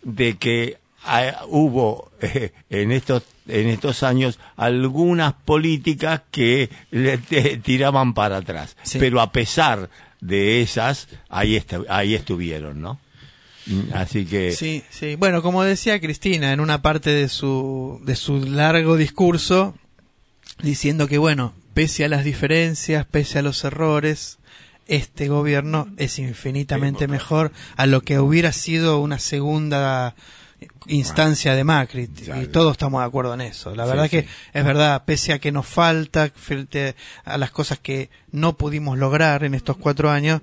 [0.03, 7.57] de que ah, hubo eh, en estos en estos años algunas políticas que le te-
[7.57, 8.99] tiraban para atrás, Sí.
[8.99, 9.89] pero a pesar
[10.21, 12.99] de esas ahí ahí estuvieron, ¿no?
[13.65, 15.15] Mm, Así que Sí, sí.
[15.15, 19.75] Bueno, como decía Cristina en una parte de su, de su largo discurso,
[20.61, 24.39] diciendo que, bueno, pese a las diferencias, pese a los errores,
[24.87, 30.15] este gobierno es infinitamente mejor a lo que hubiera sido una segunda
[30.87, 32.09] instancia de Macri
[32.41, 33.75] y todos estamos de acuerdo en eso.
[33.75, 34.09] La verdad sí.
[34.11, 38.97] que es verdad, pese a que nos falta frente a las cosas que no pudimos
[38.97, 40.41] lograr en estos cuatro años,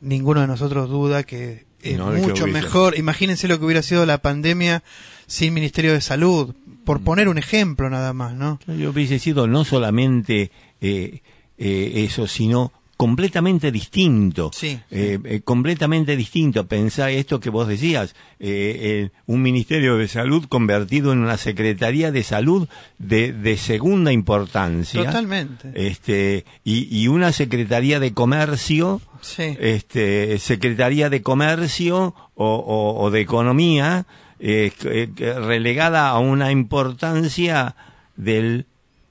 [0.00, 2.96] ninguno de nosotros duda que es No, mucho mejor.
[2.96, 4.82] Imagínense lo que hubiera sido la pandemia
[5.26, 7.04] sin Ministerio de Salud, por Mm.
[7.04, 8.58] poner un ejemplo nada más, ¿no?
[8.66, 11.20] yo hubiese sido no solamente eh,
[11.58, 14.50] eh, eso, sino completamente distinto.
[14.52, 14.78] Sí.
[14.90, 16.66] Eh, eh, completamente distinto.
[16.68, 22.12] Pensá esto que vos decías, eh, eh, un Ministerio de Salud convertido en una Secretaría
[22.12, 22.68] de Salud
[22.98, 25.04] de, de segunda importancia.
[25.04, 25.72] Totalmente.
[25.74, 29.56] Este, y, y una Secretaría de Comercio, Sí.
[29.58, 34.04] este, Secretaría de Comercio o, o- o de Economía,
[34.40, 34.72] eh,
[35.16, 37.74] que relegada a una importancia
[38.16, 38.66] del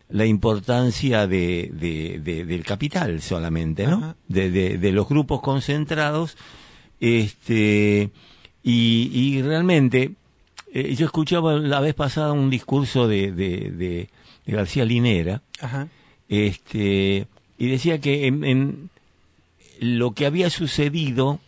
[0.09, 4.15] la importancia de, de- de- del capital solamente, ¿no?
[4.27, 4.51] De,
[4.91, 6.35] los grupos concentrados,
[6.99, 8.09] este,
[8.61, 10.11] y, y realmente,
[10.73, 14.09] eh, yo escuchaba la vez pasada un discurso de, de- de-
[14.45, 15.87] de García Linera, Ajá.
[16.27, 18.89] este, y decía que en, en
[19.81, 21.39] lo que había sucedido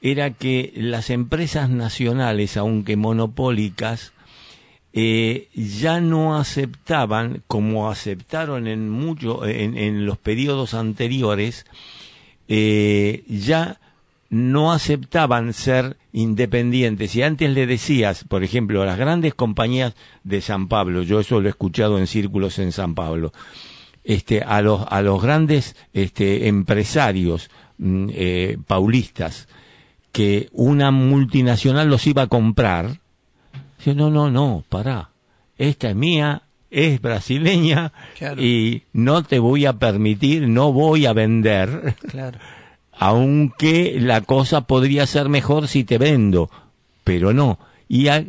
[0.00, 4.12] era que las empresas nacionales, aunque monopólicas,
[4.92, 11.64] eh, ya no aceptaban, como aceptaron en, mucho, en, los periodos anteriores,
[12.48, 13.78] eh, ya
[14.28, 17.14] no aceptaban ser independientes.
[17.14, 19.94] Y antes le decías, por ejemplo, a las grandes compañías
[20.24, 23.32] de San Pablo, yo eso lo he escuchado en círculos en San Pablo,
[24.04, 29.48] este, a los, a los grandes este, empresarios mm, eh, paulistas,
[30.12, 33.00] que una multinacional los iba a comprar,
[33.78, 35.10] Dice, no, no, no, pará.
[35.58, 38.40] Esta es mía, es brasileña Claro.
[38.42, 42.38] y no te voy a permitir, no voy a vender, Claro.
[42.92, 46.48] aunque la cosa podría ser mejor si te vendo,
[47.04, 47.58] pero no.
[47.88, 48.24] Y, a-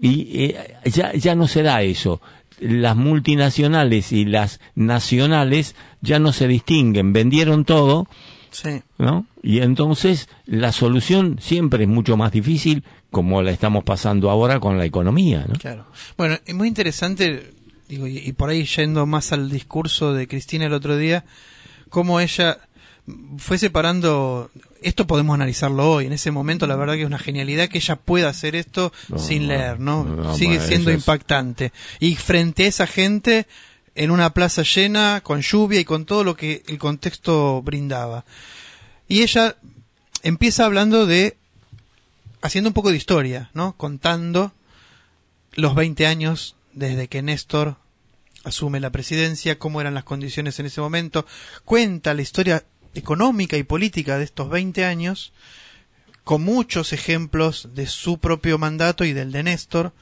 [0.00, 2.20] y eh, ya, ya no será eso.
[2.58, 8.06] Las multinacionales y las nacionales ya no se distinguen, vendieron todo,
[8.50, 8.80] Sí.
[8.96, 9.26] ¿no?
[9.42, 14.78] Y entonces la solución siempre es mucho más difícil, como la estamos pasando ahora con
[14.78, 15.54] la economía, ¿no?
[15.58, 15.86] Claro.
[16.16, 17.52] Bueno, es muy interesante,
[17.88, 21.24] digo, y, y por ahí yendo más al discurso de Cristina el otro día,
[21.90, 22.58] cómo ella
[23.38, 24.50] fue separando,
[24.82, 27.96] esto podemos analizarlo hoy, en ese momento la verdad que es una genialidad que ella
[27.96, 30.04] pueda hacer esto No, sin leer, ¿no?
[30.04, 31.72] no, Sigue siendo es- impactante.
[32.00, 33.46] Y frente a esa gente,
[33.94, 38.24] en una plaza llena, con lluvia y con todo lo que el contexto brindaba.
[39.08, 39.56] Y ella
[40.22, 41.36] empieza hablando de,
[42.42, 43.76] haciendo un poco de historia, ¿no?
[43.76, 44.52] Contando
[45.54, 47.76] los 20 años desde que Néstor
[48.44, 51.24] asume la presidencia, cómo eran las condiciones en ese momento,
[51.64, 52.64] cuenta la historia
[52.96, 55.32] económica y política de estos 20 años,
[56.24, 59.92] con muchos ejemplos de su propio mandato y del de Néstor,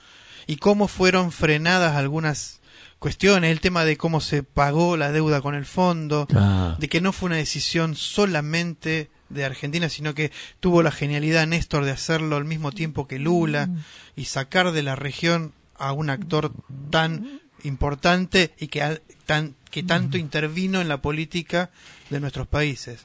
[0.47, 2.61] y cómo fueron frenadas algunas
[2.99, 6.77] cuestiones, el tema de cómo se pagó la deuda con el fondo, Ah.
[6.79, 11.85] de que no fue una decisión solamente de Argentina, sino que tuvo la genialidad Néstor
[11.85, 13.69] de hacerlo al mismo tiempo que Lula
[14.17, 16.53] y sacar de la región a un actor
[16.91, 21.71] tan importante y que, tan, que tanto intervino en la política
[22.11, 23.05] de nuestros países.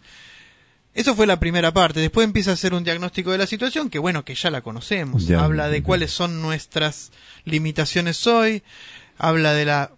[0.94, 2.00] Eso fue la primera parte.
[2.00, 5.28] Después empieza a hacer un diagnóstico de la situación, que bueno, que ya la conocemos.
[5.28, 5.44] Ya.
[5.44, 7.12] Habla de cuáles son nuestras
[7.46, 8.64] limitaciones hoy,
[9.18, 9.92] habla de la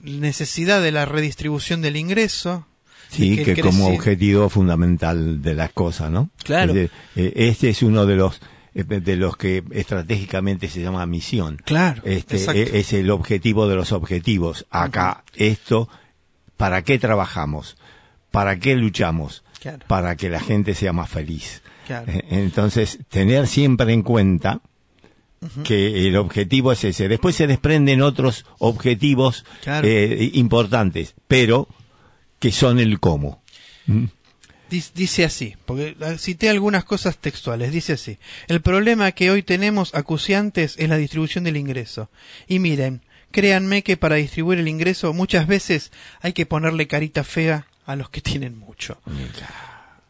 [0.00, 2.66] necesidad de la redistribución del ingreso.
[3.10, 6.30] Sí, que, como objetivo fundamental de las cosas, ¿no?
[6.42, 6.74] Claro.
[6.74, 8.40] Eh, Este es uno de los
[8.74, 11.62] eh, de los que estratégicamente se llama misión.
[11.64, 12.60] Claro, Este exacto.
[12.60, 14.66] eh, es el objetivo de los objetivos.
[14.70, 15.88] Acá esto
[16.56, 17.76] ¿para qué trabajamos?
[18.34, 19.44] ¿Para qué luchamos?
[19.60, 19.84] Claro.
[19.86, 21.62] Para que la gente sea más feliz.
[21.86, 22.10] Claro.
[22.12, 24.60] Eh, Entonces, tener siempre en cuenta
[25.62, 27.06] que el objetivo es ese.
[27.06, 29.86] Después se desprenden otros objetivos Claro.
[29.86, 31.68] eh, importantes, pero
[32.38, 33.42] que son el cómo.
[33.86, 34.04] ¿Mm?
[34.70, 38.18] Dic- Dice así, porque ah, cité algunas cosas textuales, dice así.
[38.48, 42.08] El problema que hoy tenemos acuciantes es la distribución del ingreso.
[42.48, 45.92] Y miren, créanme que para distribuir el ingreso muchas veces
[46.22, 48.98] hay que ponerle carita fea a los que tienen mucho.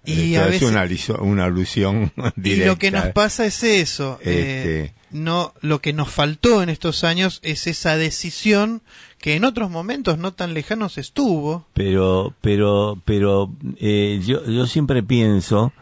[0.07, 2.67] Y Esto a es veces- una, aliso- una alusión Y directa.
[2.67, 4.19] lo que nos pasa es eso.
[4.23, 4.95] eh, Este.
[5.11, 8.83] no, lo que nos faltó en estos años es esa decisión
[9.19, 11.67] que en otros momentos no tan lejanos estuvo.
[11.73, 15.73] Pero, pero, pero eh, yo, yo siempre pienso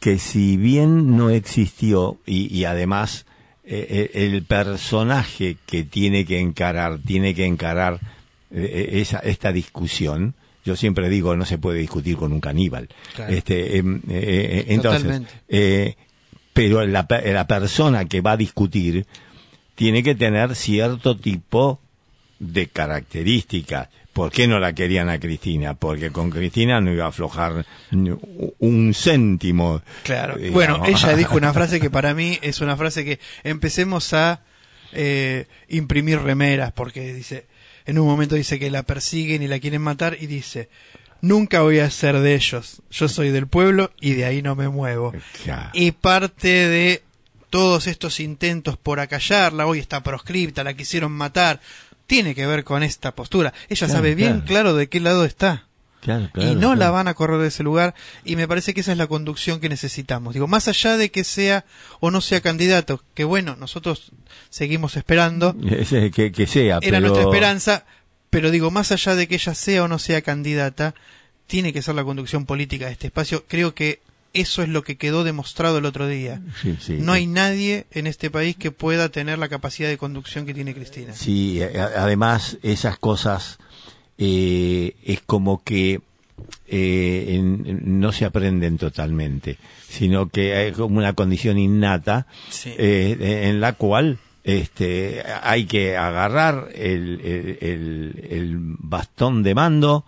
[0.00, 3.26] que si bien no existió y, y además
[3.64, 8.00] eh, eh, el personaje que tiene que encarar, tiene que encarar
[8.50, 10.34] eh, eh, esa, esta discusión,
[10.68, 12.88] yo siempre digo no se puede discutir con un caníbal.
[13.16, 13.32] Claro.
[13.32, 15.96] Este, em, eh, eh, entonces, eh,
[16.52, 19.06] pero la, pe- la persona que va a discutir
[19.74, 21.80] tiene que tener cierto tipo
[22.38, 23.88] de características.
[24.12, 25.74] ¿Por qué no la querían a Cristina?
[25.74, 27.64] Porque con Cristina no iba a aflojar
[28.58, 29.80] un céntimo.
[30.02, 30.34] Claro.
[30.36, 30.54] digamos.
[30.54, 34.42] Bueno, ella dijo una frase que para mí es una frase que empecemos a
[34.92, 37.46] eh, imprimir remeras, porque dice,
[37.88, 40.68] en un momento dice que la persiguen y la quieren matar y dice,
[41.22, 44.68] nunca voy a ser de ellos, yo soy del pueblo y de ahí no me
[44.68, 45.12] muevo.
[45.46, 45.70] Ya.
[45.72, 47.02] Y parte de
[47.48, 51.60] todos estos intentos por acallarla, hoy está proscripta, la quisieron matar,
[52.06, 53.54] tiene que ver con esta postura.
[53.70, 54.46] Ella Claro, sabe bien claro.
[54.46, 55.67] claro de qué lado está
[56.00, 56.76] Claro, claro, y no claro.
[56.76, 59.60] la van a correr de ese lugar y me parece que esa es la conducción
[59.60, 60.32] que necesitamos.
[60.34, 61.64] Digo, más allá de que sea
[62.00, 64.12] o no sea candidato, que bueno, nosotros
[64.48, 65.56] seguimos esperando,
[66.14, 67.84] que, que sea, era pero- nuestra esperanza,
[68.30, 70.94] pero digo, más allá de que ella sea o no sea candidata,
[71.46, 73.44] tiene que ser la conducción política de este espacio.
[73.48, 74.00] Creo que
[74.34, 76.42] eso es lo que quedó demostrado el otro día.
[76.62, 76.98] Sí, sí.
[77.00, 80.74] No hay nadie en este país que pueda tener la capacidad de conducción que tiene
[80.74, 81.14] Cristina.
[81.14, 83.58] Sí, además esas cosas
[84.18, 86.00] eh, es como que
[86.66, 92.72] eh, en- no se aprenden totalmente, sino que hay como una condición innata Sí.
[92.78, 100.04] eh, en la cual este, hay que agarrar el, el- el- el bastón de mando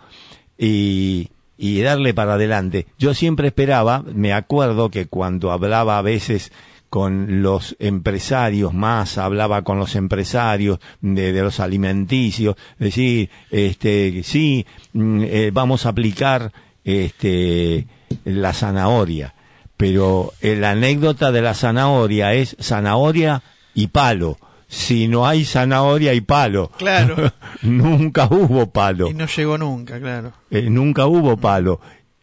[0.59, 2.87] y, y darle para adelante.
[2.99, 6.53] Yo siempre esperaba, me acuerdo que cuando hablaba a veces
[6.91, 14.67] con los empresarios más, hablaba con los empresarios de, de los alimenticios, decir, este, sí,
[14.93, 16.53] mm, eh, vamos a aplicar
[16.85, 17.87] este,
[18.25, 19.35] la zanahoria,
[19.77, 24.39] pero eh, la anécdota de la zanahoria es zanahoria y palo.
[24.67, 26.71] Si no hay zanahoria y palo.
[26.77, 27.33] Claro.
[27.63, 29.09] nunca hubo palo.
[29.09, 30.33] Y no llegó nunca, claro.
[30.51, 31.81] Eh, nunca hubo palo.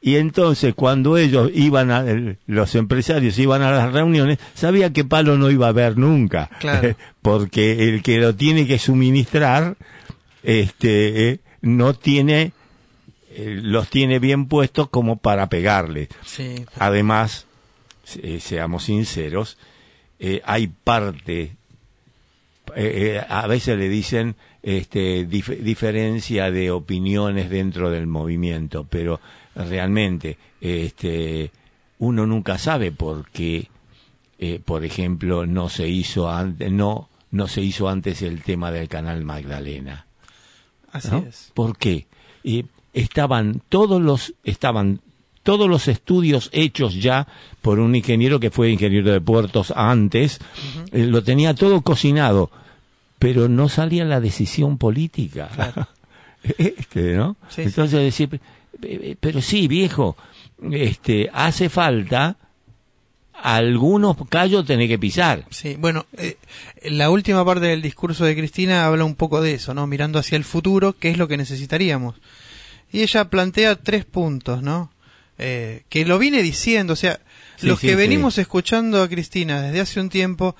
[0.08, 2.06] Y entonces cuando ellos iban a,
[2.46, 6.50] los empresarios iban a las reuniones, sabía que palo no iba a haber nunca.
[6.60, 6.96] Claro.
[7.22, 9.76] Porque el que lo tiene que suministrar,
[10.44, 12.54] este, eh, no tiene,
[13.32, 16.08] eh, los tiene bien puestos como para pegarle.
[16.26, 16.64] Sí.
[16.80, 17.46] Además,
[18.24, 19.58] eh, seamos sinceros,
[20.20, 21.58] eh, hay parte,
[22.76, 29.20] eh, a veces le dicen este, dif- diferencia de opiniones dentro del movimiento, pero
[29.66, 31.52] realmente este,
[32.00, 33.68] uno nunca sabe por qué,
[34.40, 38.88] eh, por ejemplo, no se hizo antes, no, no se hizo antes el tema del
[38.88, 40.06] canal Magdalena.
[40.92, 41.18] Así ¿no?
[41.28, 41.52] es.
[41.54, 42.08] ¿Por qué?
[42.44, 45.02] Y estaban todos los estaban
[45.44, 47.26] todos los estudios hechos ya
[47.62, 50.40] por un ingeniero que fue ingeniero de puertos antes,
[50.92, 52.52] eh, lo tenía todo cocinado,
[53.18, 55.50] pero no salía la decisión política.
[56.58, 57.36] Este, ¿no?
[57.50, 58.44] Sí, Entonces decir, "Pe- pe-
[59.20, 60.16] pero sí, viejo,
[60.72, 62.38] este, hace falta
[63.34, 65.46] algunos callos tener que pisar.
[65.52, 66.38] Sí, bueno, eh,
[66.86, 69.86] la última parte del discurso de Cristina habla un poco de eso, ¿no?
[69.86, 72.16] Mirando hacia el futuro, ¿qué es lo que necesitaríamos?
[72.92, 74.92] Y ella plantea tres puntos, ¿no?
[75.38, 77.20] Eh, que lo viene diciendo, o sea,
[77.58, 77.98] Sí, los sí, que sí.
[77.98, 80.56] venimos escuchando a Cristina desde hace un tiempo,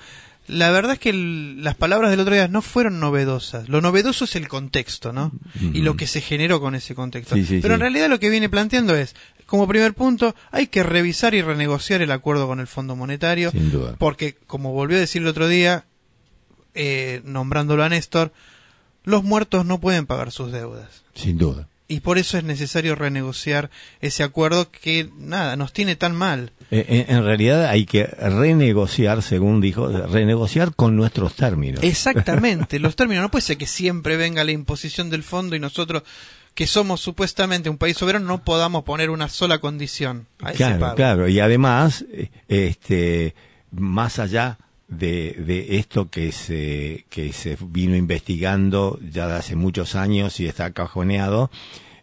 [0.48, 3.68] la verdad es que el- las palabras del otro día no fueron novedosas.
[3.68, 5.32] Lo novedoso es el contexto, ¿no?
[5.60, 7.34] Y lo que se generó con ese contexto.
[7.36, 9.14] Sí, sí, Pero en realidad lo que viene planteando es,
[9.46, 13.50] como primer punto, hay que revisar y renegociar el acuerdo con el Fondo Monetario.
[13.50, 13.94] Sin duda.
[13.98, 15.84] Porque, como volvió a decir el otro día,
[16.74, 18.32] eh, nombrándolo a Néstor,
[19.04, 21.02] los muertos no pueden pagar sus deudas.
[21.14, 21.66] Sin duda.
[21.90, 23.70] Y por eso es necesario renegociar
[24.00, 26.52] ese acuerdo que, nada, nos tiene tan mal.
[26.70, 31.82] Eh, En, en realidad hay que renegociar, según dijo, renegociar con nuestros términos.
[31.82, 33.22] Exactamente, los términos.
[33.22, 36.02] No puede ser que siempre venga la imposición del fondo y nosotros,
[36.54, 40.80] que somos supuestamente un país soberano, no podamos poner una sola condición a ese Claro,
[40.80, 40.94] pago.
[40.96, 41.28] claro.
[41.28, 43.34] Y además, eh, este,
[43.70, 44.58] más allá
[44.88, 50.46] de, de esto que se, que se vino investigando ya de hace muchos años y
[50.46, 51.50] está cajoneado,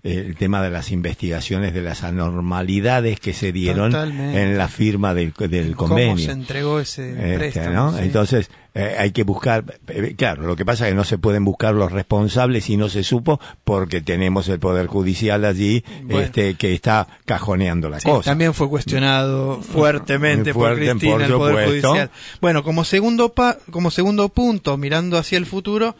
[0.05, 4.41] el tema de las investigaciones de las anormalidades que se dieron Totalmente.
[4.43, 6.25] en la firma del, del ¿Cómo convenio.
[6.25, 7.69] se entregó ese Este?
[7.71, 7.91] ¿no?
[7.91, 7.99] sí.
[8.03, 11.43] Entonces, eh, hay que buscar, eh, claro, lo que pasa es que no se pueden
[11.45, 16.19] buscar los responsables y no se supo porque tenemos el Poder Judicial allí Bueno.
[16.21, 18.29] este, que está cajoneando la Sí, cosa.
[18.31, 21.67] también fue cuestionado fuertemente fuerte, por Cristina por el Poder.
[21.69, 22.11] Judicial.
[22.41, 25.95] Bueno, como segundo pa- como segundo punto, mirando hacia el futuro,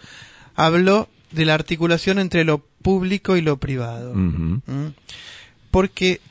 [0.56, 4.14] habló de la articulación entre lo público y lo privado.
[4.16, 4.62] ¿Mm?
[5.72, 6.22] Porque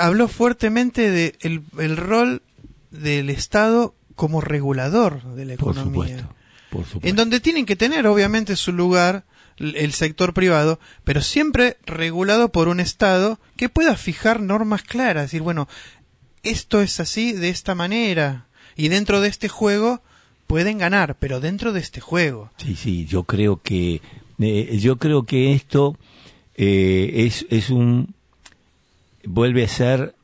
[0.00, 2.42] habló fuertemente de el, el rol
[2.90, 5.84] del Estado como regulador de la Por economía.
[6.18, 6.34] supuesto,
[6.70, 7.08] por supuesto.
[7.08, 9.24] En donde tienen que tener, obviamente, su lugar
[9.58, 15.24] el sector privado, pero siempre regulado por un Estado que pueda fijar normas claras.
[15.24, 15.68] Decir, bueno,
[16.42, 18.46] esto es así, de esta manera.
[18.76, 20.02] Y dentro de este juego
[20.48, 22.50] pueden ganar, pero dentro de este juego.
[22.56, 24.00] Sí, sí, yo creo que
[24.40, 25.96] eh, yo creo que esto
[26.56, 28.14] eh, es es un
[29.24, 30.14] vuelve a ser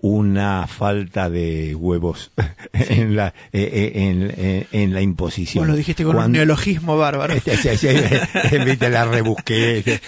[0.00, 2.30] una falta de huevos
[2.72, 5.62] en la eh, eh, en, en- en la imposición.
[5.62, 7.34] Bueno, lo dijiste con un neologismo bárbaro.
[7.44, 9.78] Este, viste, la rebusqué.
[9.78, 10.00] este,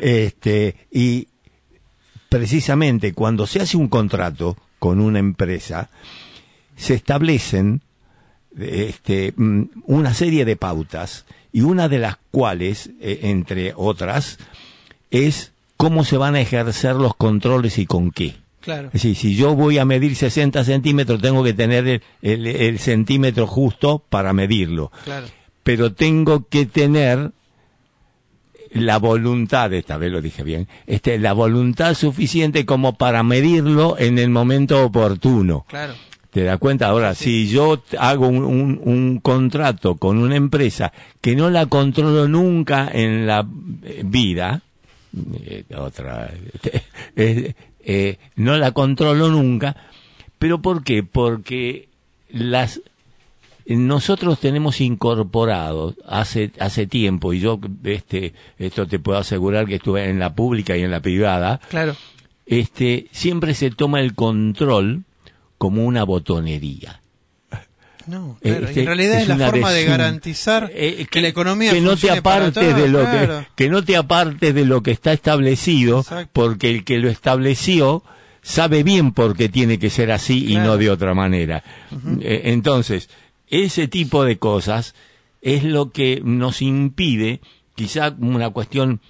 [0.00, 1.28] Este, y
[2.28, 5.88] precisamente cuando se hace un contrato con una empresa,
[6.76, 7.80] se establecen
[8.58, 14.38] este, mm, una serie de pautas y una de las cuales, eh, entre otras,
[15.10, 18.36] es cómo se van a ejercer los controles y con qué.
[18.60, 18.86] Claro.
[18.88, 22.78] Es decir, si yo voy a medir 60 centímetros, tengo que tener el, el- el
[22.78, 24.90] centímetro justo para medirlo.
[25.04, 25.26] Claro.
[25.62, 27.32] Pero tengo que tener
[28.72, 34.18] la voluntad, esta vez lo dije bien, este, la voluntad suficiente como para medirlo en
[34.18, 35.64] el momento oportuno.
[35.68, 35.94] Claro.
[36.34, 36.88] ¿Te das cuenta?
[36.88, 42.26] Ahora, si yo hago un, un- un contrato con una empresa que no la controlo
[42.26, 43.46] nunca en la
[43.84, 44.62] eh, vida,
[45.44, 46.32] eh, otra,
[47.16, 47.54] eh,
[47.84, 49.76] eh, no la controlo nunca,
[50.40, 51.04] pero ¿por qué?
[51.04, 51.88] Porque
[52.30, 52.80] las
[53.66, 60.10] nosotros tenemos incorporado hace hace tiempo y yo este esto te puedo asegurar que estuve
[60.10, 61.96] en la pública y en la privada Claro.
[62.44, 65.04] este siempre se toma el control
[65.64, 67.00] como una botonería
[68.06, 68.66] No, claro.
[68.66, 71.96] Este, en realidad es, la una forma de garantizar eh, que, la economía que no
[71.96, 73.46] te apartes de lo claro.
[73.56, 76.28] que que no te apartes de lo que está establecido Exacto.
[76.34, 78.02] porque el que lo estableció
[78.42, 81.64] sabe bien por qué tiene que ser así y no de otra manera
[82.20, 83.08] Eh, entonces
[83.48, 84.94] ese tipo de cosas
[85.40, 87.40] es lo que nos impide
[87.74, 89.00] quizá una cuestión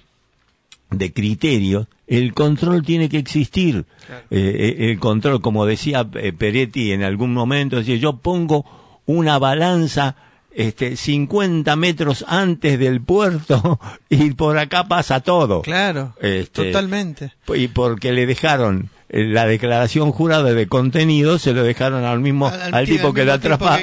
[0.91, 3.85] de criterio, el control tiene que existir.
[4.09, 8.65] Eh, eh, el control, como decía eh, Peretti en algún momento, decía, yo pongo
[9.05, 10.15] una balanza
[10.51, 13.79] este, 50 metros antes del puerto
[14.09, 15.61] y por acá pasa todo.
[15.61, 17.33] Claro, Este, totalmente.
[17.53, 22.61] Y porque le dejaron la declaración jurada de contenido, se lo dejaron al mismo, Al-
[22.61, 23.25] al, al ti- tipo que que,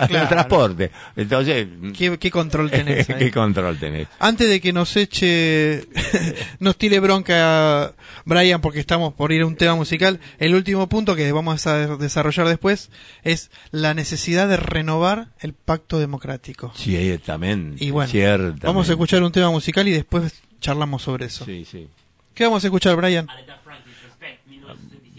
[0.08, 0.28] claro.
[0.28, 0.90] transporte.
[1.16, 3.18] Entonces, ¿Qué, qué control tenés ahí?
[3.18, 4.08] ¿qué control tenés?
[4.18, 5.86] Antes de que nos eche,
[6.58, 7.92] nos tire bronca
[8.24, 11.96] Brian porque estamos por ir a un tema musical, el último punto que vamos a
[11.96, 12.90] desarrollar después
[13.22, 16.72] es la necesidad de renovar el pacto democrático.
[16.76, 17.84] Ciertamente.
[17.84, 18.66] Y bueno, ciertamente.
[18.66, 21.44] vamos a escuchar un tema musical y después charlamos sobre eso.
[21.44, 21.88] Sí, sí.
[22.34, 23.28] ¿Qué vamos a escuchar, Brian?
[23.28, 23.91] Aretha Franklin, Respect, 1967.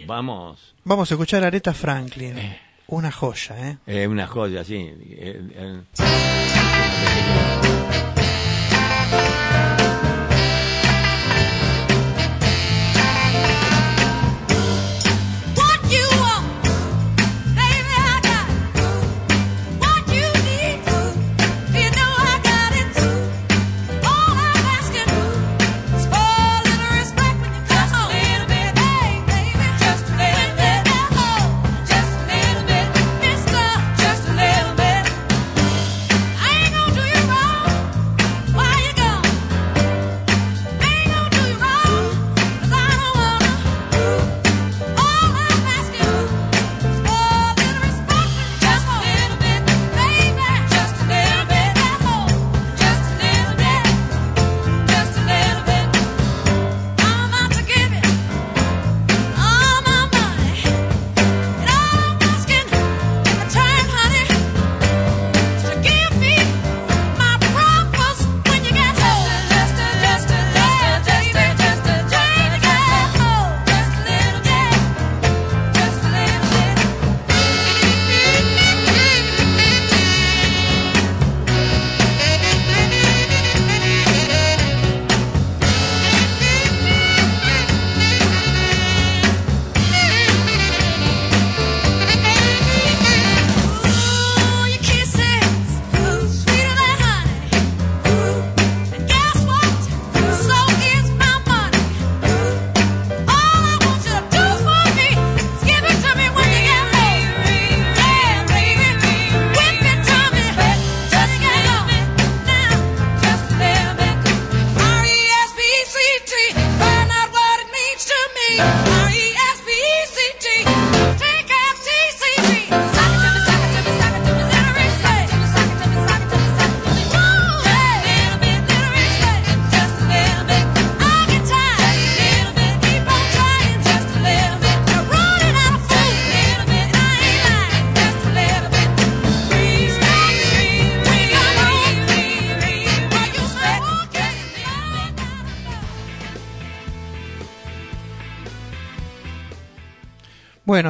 [0.05, 0.75] Vamos.
[0.83, 2.35] Vamos a escuchar a Aretha Franklin.
[2.87, 3.77] Una joya, ¿eh?
[3.85, 4.75] Es una joya, sí.
[4.75, 5.81] Eh, eh,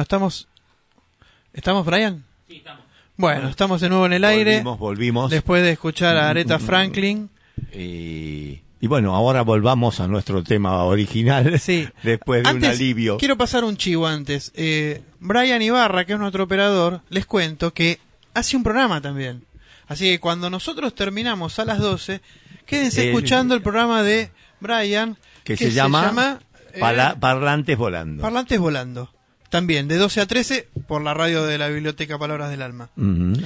[0.04, 0.48] estamos.
[1.52, 2.24] ¿Estamos, Brian?
[2.48, 2.84] Sí, estamos.
[3.16, 4.52] Bueno, estamos de nuevo en el aire.
[4.56, 5.30] Volvimos, volvimos.
[5.30, 7.30] Después de escuchar a Aretha Franklin.
[7.72, 11.58] Y, y bueno, ahora volvamos a nuestro tema original.
[11.60, 11.88] Sí.
[12.02, 13.18] Después de un Antes, alivio.
[13.18, 14.50] Quiero pasar un chivo antes.
[14.56, 18.00] Eh, Brian Ibarra, que es nuestro operador, les cuento que
[18.34, 19.44] hace un programa también.
[19.86, 22.20] Así que cuando nosotros terminamos a las 12,
[22.66, 24.30] quédense Eh, escuchando el programa de
[24.60, 25.16] Brian.
[25.44, 26.40] que se llama,
[26.72, 28.22] eh, Parlantes Volando.
[28.22, 29.12] Parlantes Volando.
[29.50, 32.90] También, de 12 a 13, por la radio de la Biblioteca Palabras del Alma.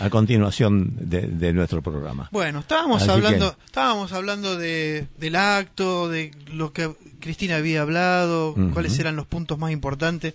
[0.01, 2.29] A continuación de, de nuestro programa.
[2.33, 6.91] Bueno, estábamos Así hablando, estábamos hablando de, del acto, de lo que
[7.21, 10.35] Cristina había hablado, cuáles eran los puntos más importantes.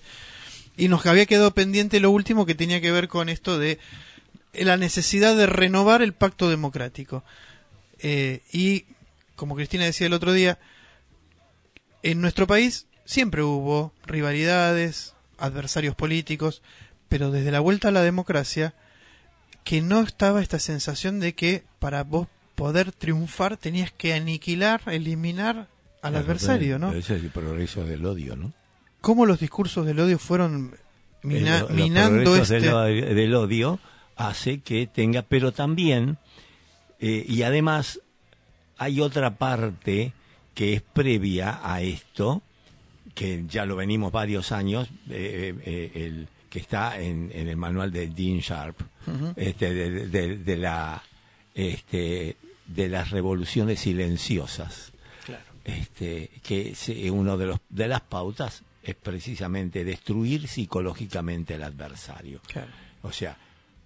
[0.78, 3.80] Y nos había quedado pendiente lo último que tenía que ver con esto de
[4.53, 7.24] la necesidad de renovar el pacto democrático.
[7.99, 8.86] Eh, y,
[9.36, 10.59] como Cristina decía el otro día,
[12.03, 16.62] en nuestro país siempre hubo rivalidades, adversarios políticos,
[17.10, 18.74] pero desde la vuelta a la democracia,
[19.64, 25.68] que no estaba esta sensación de que para vos poder triunfar tenías que aniquilar, eliminar
[26.02, 26.92] al Claro, adversario, ¿no?
[26.92, 28.52] Ese es el progreso del odio, ¿no?
[29.02, 30.76] Cómo los discursos del odio fueron
[31.24, 32.60] mina- El- minando este...
[32.60, 33.80] del, del odio
[34.16, 36.18] hace que tenga, pero también,
[37.00, 38.00] eh, y además
[38.78, 40.14] hay otra parte
[40.54, 42.42] que es previa a esto,
[43.14, 47.91] que ya lo venimos varios años, eh, eh, el que está en, en el manual
[47.91, 48.80] de Dean Sharp,
[49.36, 51.01] este, de, de- de la,
[51.53, 52.38] este,
[52.68, 54.91] de las revoluciones silenciosas
[55.26, 55.43] Claro.
[55.64, 61.64] este, que es eh, uno de los de las pautas es precisamente destruir psicológicamente al
[61.64, 62.41] adversario.
[62.47, 62.72] Claro.
[63.03, 63.38] O sea,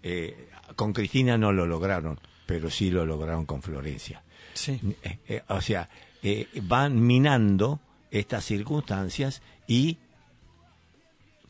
[0.03, 4.23] eh, con Cristina no lo lograron, pero sí lo lograron con Florencia.
[4.53, 4.79] Sí.
[5.03, 5.87] Eh, eh, o sea,
[6.23, 7.79] eh, van minando
[8.19, 9.97] estas circunstancias y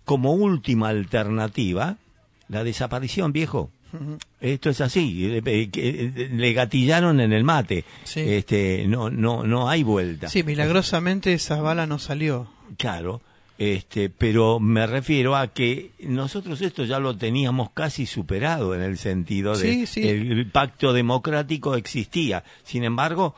[0.05, 1.97] como última alternativa,
[2.47, 3.71] la desaparición, viejo.
[4.39, 7.83] Esto es así, eh, eh, que, eh, le gatillaron en el mate.
[8.03, 8.21] Sí.
[8.21, 10.29] Este, no, no, no hay vuelta.
[10.29, 12.47] Sí, milagrosamente esa bala no salió.
[12.77, 13.21] Claro,
[13.57, 18.97] este, pero me refiero a que nosotros esto ya lo teníamos casi superado en el
[18.97, 20.07] sentido de Sí, sí.
[20.07, 22.43] el pacto democrático existía.
[22.63, 23.35] Sin embargo,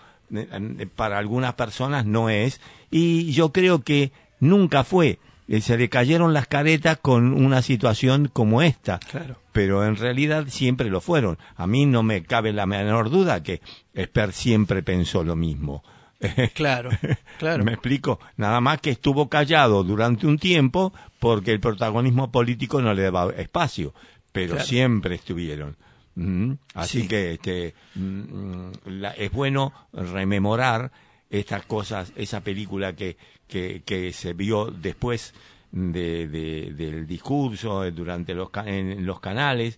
[0.96, 2.60] para algunas personas no es.
[2.92, 5.20] Y yo creo que nunca fue.
[5.48, 9.00] Eh, Se le cayeron las caretas con una situación como esta.
[9.00, 9.38] Claro.
[9.52, 11.38] Pero en realidad siempre lo fueron.
[11.56, 13.62] A mí no me cabe la menor duda que
[13.94, 15.84] Esper siempre pensó lo mismo.
[16.54, 16.90] Claro,
[17.38, 17.64] claro.
[17.64, 18.20] Me explico.
[18.36, 23.32] Nada más que estuvo callado durante un tiempo porque el protagonismo político no le daba
[23.32, 23.94] espacio,
[24.34, 24.68] pero Claro.
[24.68, 25.78] siempre estuvieron.
[26.16, 27.08] Mm, Así Sí.
[27.08, 30.92] que este, mm, la- es bueno rememorar
[31.30, 33.18] estas cosas, esa película que,
[33.48, 35.34] que, que se vio después
[35.72, 39.78] de, de- del discurso eh, durante los, en los canales,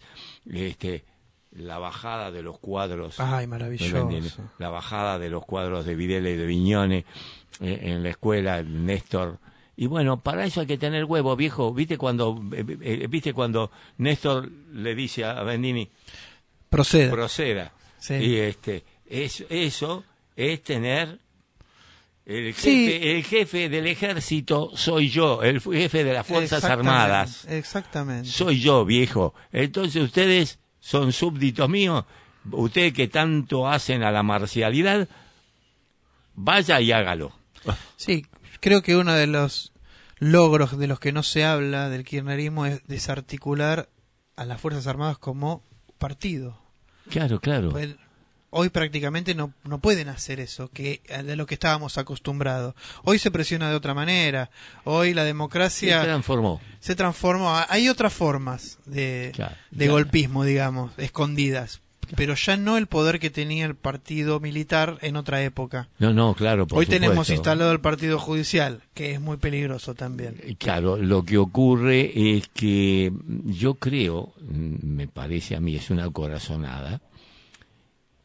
[0.50, 1.04] este,
[1.52, 4.10] la bajada de los cuadros Ay, ¿Me maravilloso.
[4.58, 7.06] La bajada de los cuadros de Videla y de Viñone
[7.60, 9.40] eh, en la escuela, Néstor.
[9.76, 11.74] Y bueno, para eso hay que tener huevo, viejo.
[11.74, 15.90] ¿Viste cuando, eh, eh, ¿viste cuando Néstor le dice a Bendini,
[16.70, 17.12] Proceda.
[17.12, 17.74] proceda?
[18.00, 18.14] Sí.
[18.16, 20.06] Y este, es, eso
[20.38, 21.20] es tener
[22.32, 23.00] el jefe, Sí.
[23.02, 27.46] el jefe del ejército soy yo, el jefe de las Fuerzas Exactamente, Armadas.
[27.50, 28.30] Exactamente.
[28.30, 29.34] Soy yo, viejo.
[29.52, 32.06] Entonces ustedes son súbditos míos.
[32.52, 35.08] Ustedes que tanto hacen a la marcialidad,
[36.34, 37.32] vaya y hágalo.
[37.96, 38.26] Sí,
[38.60, 39.74] creo que uno de los
[40.18, 43.90] logros de los que no se habla del kirchnerismo es desarticular
[44.36, 45.64] a las Fuerzas Armadas como
[46.00, 46.60] partido.
[47.10, 47.70] Claro, claro.
[47.70, 47.96] Pues,
[48.54, 52.76] Hoy prácticamente no, no pueden hacer eso, que de lo que estábamos acostumbrados.
[53.04, 54.50] Hoy se presiona de otra manera.
[54.84, 56.60] Hoy la Se democracia transformó.
[56.82, 57.54] se transformó.
[57.70, 59.56] Hay otras formas de, Claro.
[59.72, 59.92] de Ya.
[59.92, 61.82] golpismo, digamos, escondidas.
[62.18, 65.88] Pero ya no el poder que tenía el partido militar en otra época.
[65.98, 66.68] No, no, claro.
[66.68, 70.36] por Hoy tenemos instalado el partido judicial, que es muy peligroso también.
[70.44, 73.14] Eh, Claro, lo que ocurre es que
[73.46, 77.00] yo creo, mm, me parece a mí, es una corazonada,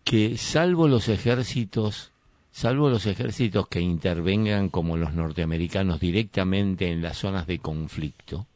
[0.06, 2.12] que salvo los ejércitos,
[2.52, 8.46] salvo los ejércitos que intervengan como los norteamericanos directamente en las zonas de conflicto,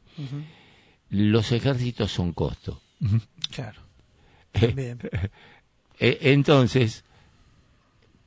[1.10, 2.80] los ejércitos son costo.
[3.50, 3.80] Claro.
[4.54, 5.00] Eh, Bien.
[5.98, 7.02] eh, entonces,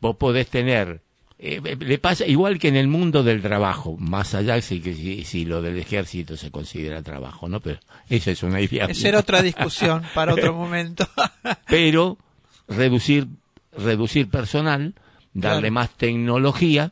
[0.02, 1.02] vos podés tener,
[1.40, 4.94] eh, eh, le pasa igual que en el mundo del trabajo, más allá si, que
[4.94, 7.62] si, si lo del ejército se considera trabajo, ¿no?
[7.62, 8.88] Pero eso es una idea.
[8.88, 11.08] Esa era otra discusión para otro momento.
[11.68, 12.18] Pero
[12.76, 13.28] reducir,
[13.78, 14.94] reducir personal,
[15.34, 15.74] darle Claro.
[15.74, 16.92] más tecnología,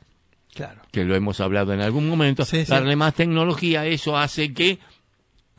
[0.53, 0.81] claro.
[0.91, 2.71] que lo hemos hablado en algún momento, Sí, sí.
[2.71, 4.79] darle más tecnología, eso hace que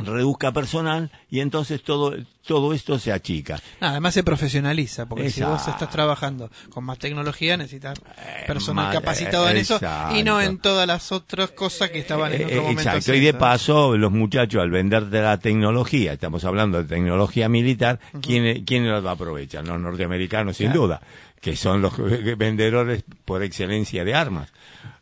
[0.07, 2.14] reduzca personal y entonces todo,
[2.46, 3.61] todo esto se achica.
[3.80, 7.98] Además se profesionaliza, porque si vos estás trabajando con más tecnología necesitas
[8.46, 9.80] personal más- capacitado en eso
[10.14, 12.80] y no en todas las otras cosas que estaban en otro Eh, momento.
[12.82, 18.00] Exacto, y de paso, los muchachos al venderte la tecnología, estamos hablando de tecnología militar,
[18.20, 19.66] ¿quién, quién los va a aprovechar?
[19.66, 21.00] Los norteamericanos, sin duda,
[21.40, 21.92] que son los
[22.38, 24.53] vendedores por excelencia de armas,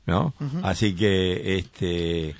[0.06, 0.34] ¿no?
[0.62, 2.34] Así que, este,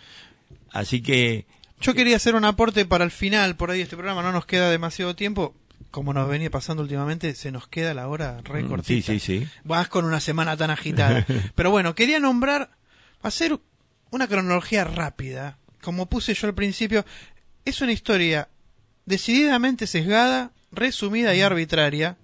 [0.73, 1.47] así que,
[1.81, 4.71] Yo quería hacer un aporte para el final, por ahí este programa no nos queda
[4.71, 5.55] demasiado tiempo.
[5.91, 9.49] Como nos venía pasando últimamente, se nos queda la hora re Mm, sí, sí, sí.
[9.65, 11.27] Vas con una semana tan agitada.
[11.55, 12.71] Pero bueno, quería nombrar,
[13.23, 13.59] hacer
[14.11, 15.59] una cronología rápida.
[15.81, 17.05] Como puse yo al principio,
[17.65, 18.51] es una historia
[19.07, 22.19] decididamente sesgada, resumida y arbitraria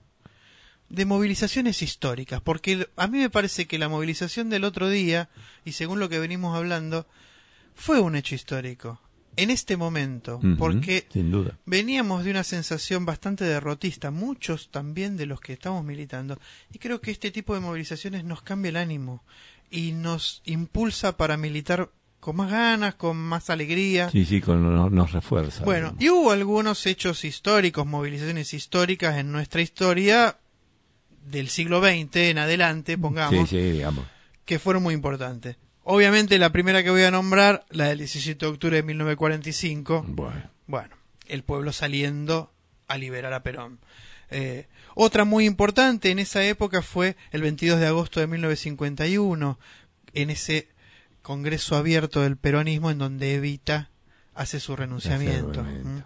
[0.91, 2.41] de movilizaciones históricas.
[2.43, 5.31] Porque a mí me parece que la movilización del otro día,
[5.65, 7.07] y según lo que venimos hablando,
[7.75, 9.01] fue un hecho histórico.
[9.37, 11.59] En este momento, porque sin duda.
[11.67, 16.39] Veníamos de una sensación bastante derrotista, muchos también de los que estamos militando,
[16.73, 19.23] y creo que este tipo de movilizaciones nos cambia el ánimo
[19.71, 24.11] y nos impulsa para militar con más ganas, con más alegría.
[24.11, 25.65] Sí, sí, con, nos, nos refuerza.
[25.65, 30.39] Bueno, y hubo algunos hechos históricos, movilizaciones históricas en nuestra historia
[31.27, 34.07] del siglo XX en adelante, sí, pongamos, sí, digamos.
[34.45, 35.57] que fueron muy importantes.
[35.89, 40.51] Obviamente la primera que voy a nombrar, la del 17 de octubre de 1945, Bueno.
[40.67, 40.97] bueno,
[41.29, 42.53] el pueblo saliendo
[42.89, 43.79] a liberar a Perón.
[44.33, 44.67] Eh,
[44.97, 49.61] otra muy importante en esa época fue el 22 de agosto de 1951,
[50.13, 50.69] en ese
[51.23, 53.91] Congreso abierto del peronismo en donde Evita
[54.35, 55.63] hace su renunciamiento.
[55.63, 56.03] ¿Mm?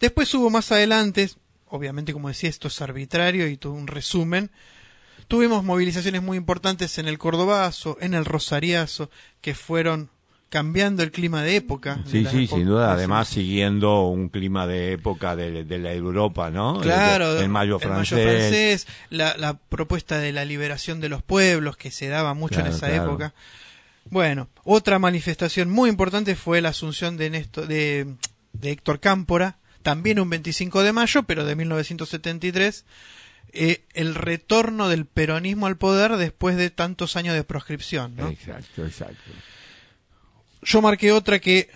[0.00, 1.30] Después hubo más adelante,
[1.66, 4.50] obviamente como decía, esto es arbitrario y tuvo un resumen,
[5.28, 9.10] tuvimos movilizaciones muy importantes en el Cordobazo, en el Rosariazo,
[9.40, 10.10] que fueron
[10.50, 12.00] cambiando el clima de época.
[12.06, 12.92] Sí, sí, sin duda.
[12.92, 16.80] Además, siguiendo un clima de época de, de la Europa, ¿no?
[16.80, 18.24] Claro, El, el mayo francés.
[18.38, 22.66] francés, la, la propuesta de la liberación de los pueblos que se daba mucho en
[22.68, 23.04] esa claro.
[23.04, 23.34] época.
[24.10, 28.14] Bueno, otra manifestación muy importante fue la asunción de, Néstor- de,
[28.52, 32.84] de Héctor Cámpora, también un 25 de mayo, pero de 1973,
[33.54, 38.16] eh, el retorno del peronismo al poder después de tantos años de proscripción.
[38.16, 38.28] ¿no?
[38.28, 39.30] Exacto, exacto.
[40.62, 41.70] Yo marqué otra que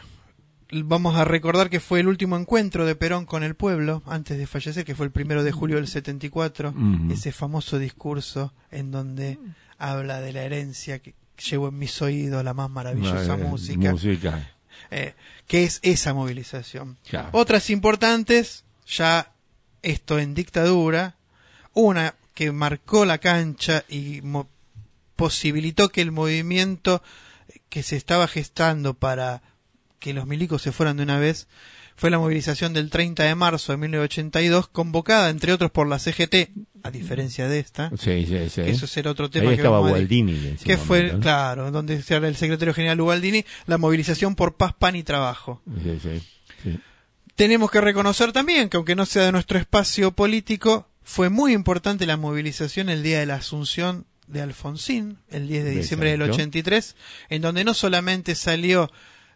[0.70, 4.46] vamos a recordar que fue el último encuentro de Perón con el pueblo antes de
[4.46, 7.12] fallecer, que fue el primero de julio del 74, Ujú.
[7.12, 9.38] ese famoso discurso en donde
[9.78, 11.14] habla de la herencia que
[11.48, 14.50] llevo en mis oídos, la más maravillosa música, música.
[14.90, 15.14] eh,
[15.46, 16.96] que es esa movilización.
[17.08, 17.28] Claro.
[17.32, 19.32] Otras importantes, ya
[19.82, 21.14] esto en dictadura,
[21.78, 24.20] una que marcó la cancha y
[25.14, 27.02] posibilitó que el movimiento
[27.68, 29.42] que se estaba gestando para
[30.00, 31.46] que los milicos se fueran de una vez
[31.96, 36.50] fue la movilización del 30 de marzo de 1982, convocada entre otros por la CGT,
[36.84, 38.60] a diferencia de esta, Sí, sí, sí.
[38.62, 41.22] eso será otro tema Ahí que estaba ese que fue, momento, ¿no?
[41.22, 45.60] claro, donde se habla el secretario general Ubaldini, la movilización por paz, pan y trabajo.
[45.82, 46.22] Sí, sí,
[46.62, 46.80] sí.
[47.34, 52.04] Tenemos que reconocer también que aunque no sea de nuestro espacio político, fue muy importante
[52.04, 56.34] la movilización el día de la Asunción de Alfonsín, el 10 de diciembre del Exacto.
[56.42, 56.96] 83,
[57.30, 58.90] en donde no solamente salió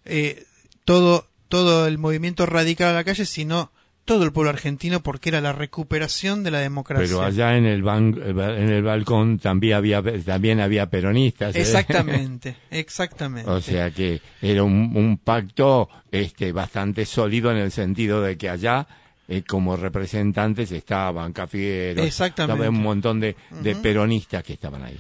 [0.04, 0.44] eh,
[0.84, 3.72] todo, todo el movimiento radical a la calle, sino
[4.04, 7.06] todo el pueblo argentino porque era la recuperación de la democracia.
[7.06, 11.56] Pero allá en el ban- en el balcón también había también había peronistas.
[11.56, 11.60] ¿eh?
[11.62, 13.48] Exactamente, exactamente.
[13.50, 18.50] o sea que era un, un pacto este bastante sólido en el sentido de que
[18.50, 18.86] allá
[19.28, 22.54] eh, como representantes estaban Cafiero, Exactamente.
[22.54, 23.36] estaba un montón de,
[23.82, 24.98] peronistas que estaban ahí.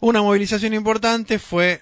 [0.00, 1.80] Una movilización importante fue,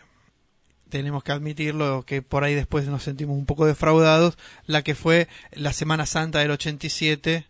[0.88, 5.28] tenemos que admitirlo, que por ahí después nos sentimos un poco defraudados, la que fue
[5.52, 7.46] la Semana Santa del 87,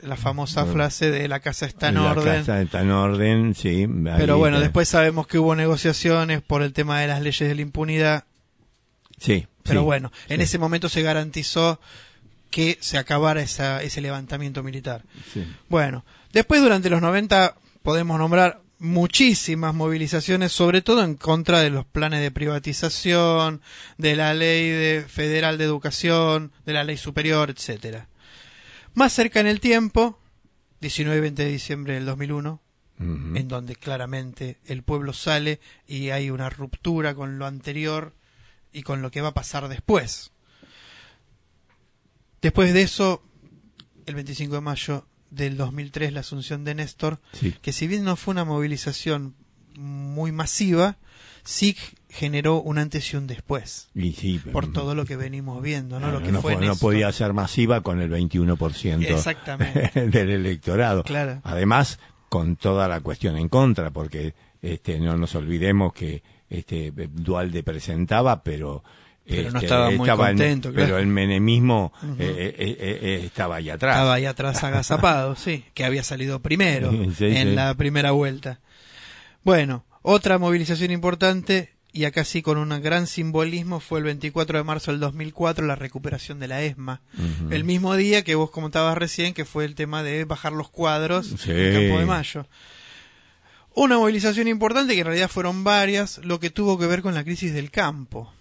[0.00, 2.38] la famosa frase de la casa está en la orden.
[2.38, 3.86] casa está en orden, sí.
[4.16, 4.64] Pero bueno, está.
[4.64, 8.24] después sabemos que hubo negociaciones por el tema de las leyes de la impunidad.
[9.18, 9.46] Sí.
[9.62, 11.78] Pero sí, bueno, en ese momento se garantizó
[12.50, 15.04] que se acabara esa, ese levantamiento militar.
[15.32, 15.46] sí.
[15.68, 21.84] Bueno, después durante los 90 podemos nombrar muchísimas movilizaciones, sobre todo en contra de los
[21.84, 23.60] planes de privatización,
[23.98, 28.08] de la ley de- federal de educación, de la ley superior, etcétera.
[28.94, 30.18] Más cerca en el tiempo,
[30.80, 32.60] 19 y 20 de diciembre del 2001,
[32.98, 33.36] Ujú.
[33.36, 38.14] en donde claramente el pueblo sale y hay una ruptura con lo anterior
[38.72, 40.32] y con lo que va a pasar después.
[42.42, 43.22] Después de eso,
[44.06, 47.54] el 25 de mayo del 2003, la asunción de Néstor, Sí.
[47.62, 49.34] que si bien no fue una movilización
[49.76, 50.96] muy masiva,
[51.44, 51.76] sí
[52.08, 56.10] generó un antes y un después, Y sí, por todo lo que venimos viendo, ¿no?
[56.10, 59.90] Lo que no, fue no podía ser masiva con el 21% Exactamente.
[60.08, 61.04] del electorado.
[61.04, 61.40] Claro.
[61.44, 67.62] Además, con toda la cuestión en contra, porque este, no nos olvidemos que este, Dualde
[67.62, 68.82] presentaba, pero,
[69.30, 70.86] Pero no este, estaba muy en- contento, claro.
[70.86, 73.96] Pero el menemismo eh, eh, eh, eh, estaba ahí atrás.
[73.96, 77.54] Estaba ahí atrás agazapado, sí, que había salido primero Sí, en sí.
[77.54, 78.60] la primera vuelta.
[79.44, 84.64] Bueno, otra movilización importante, y acá sí con un gran simbolismo, fue el 24 de
[84.64, 87.00] marzo del 2004, la recuperación de la ESMA.
[87.50, 91.26] El mismo día que vos comentabas recién, que fue el tema de bajar los cuadros
[91.38, 91.50] Sí.
[91.50, 92.46] en el Campo de Mayo.
[93.74, 97.22] Una movilización importante, que en realidad fueron varias, lo que tuvo que ver con la
[97.24, 98.32] crisis del campo.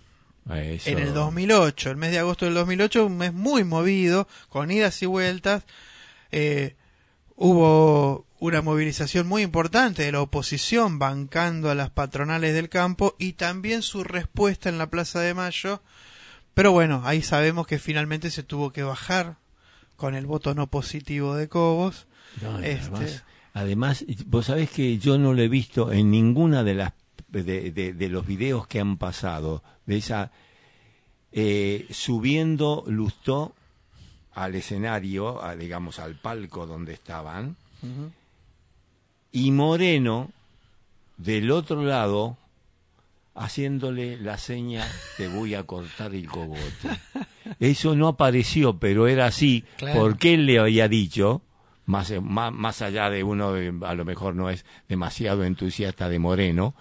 [0.56, 0.89] Eso.
[0.89, 5.02] En el 2008, el mes de agosto del 2008, un mes muy movido, con idas
[5.02, 5.64] y vueltas.
[6.32, 6.76] Eh,
[7.36, 13.34] hubo una movilización muy importante de la oposición bancando a las patronales del campo y
[13.34, 15.82] también su respuesta en la Plaza de Mayo.
[16.54, 19.38] Pero bueno, ahí sabemos que finalmente se tuvo que bajar
[19.95, 22.08] con el voto no positivo de Cobos.
[22.41, 23.24] No, y Este- además,
[23.54, 26.93] además, vos sabés que yo no lo he visto en ninguna de las
[27.32, 30.32] de, de- de los videos que han pasado de esa
[31.32, 33.53] eh, subiendo Lustó
[34.34, 37.55] al escenario, a, digamos al palco donde estaban,
[39.32, 40.32] y Moreno
[41.17, 42.38] del otro lado
[43.36, 44.86] haciéndole la seña
[45.17, 46.59] te voy a cortar el cogote.
[47.59, 49.99] Eso no apareció, pero era así, Claro.
[50.01, 51.41] porque él le había dicho,
[51.86, 56.19] más, más, más allá de uno, de- a lo mejor no es demasiado entusiasta de
[56.19, 56.73] Moreno,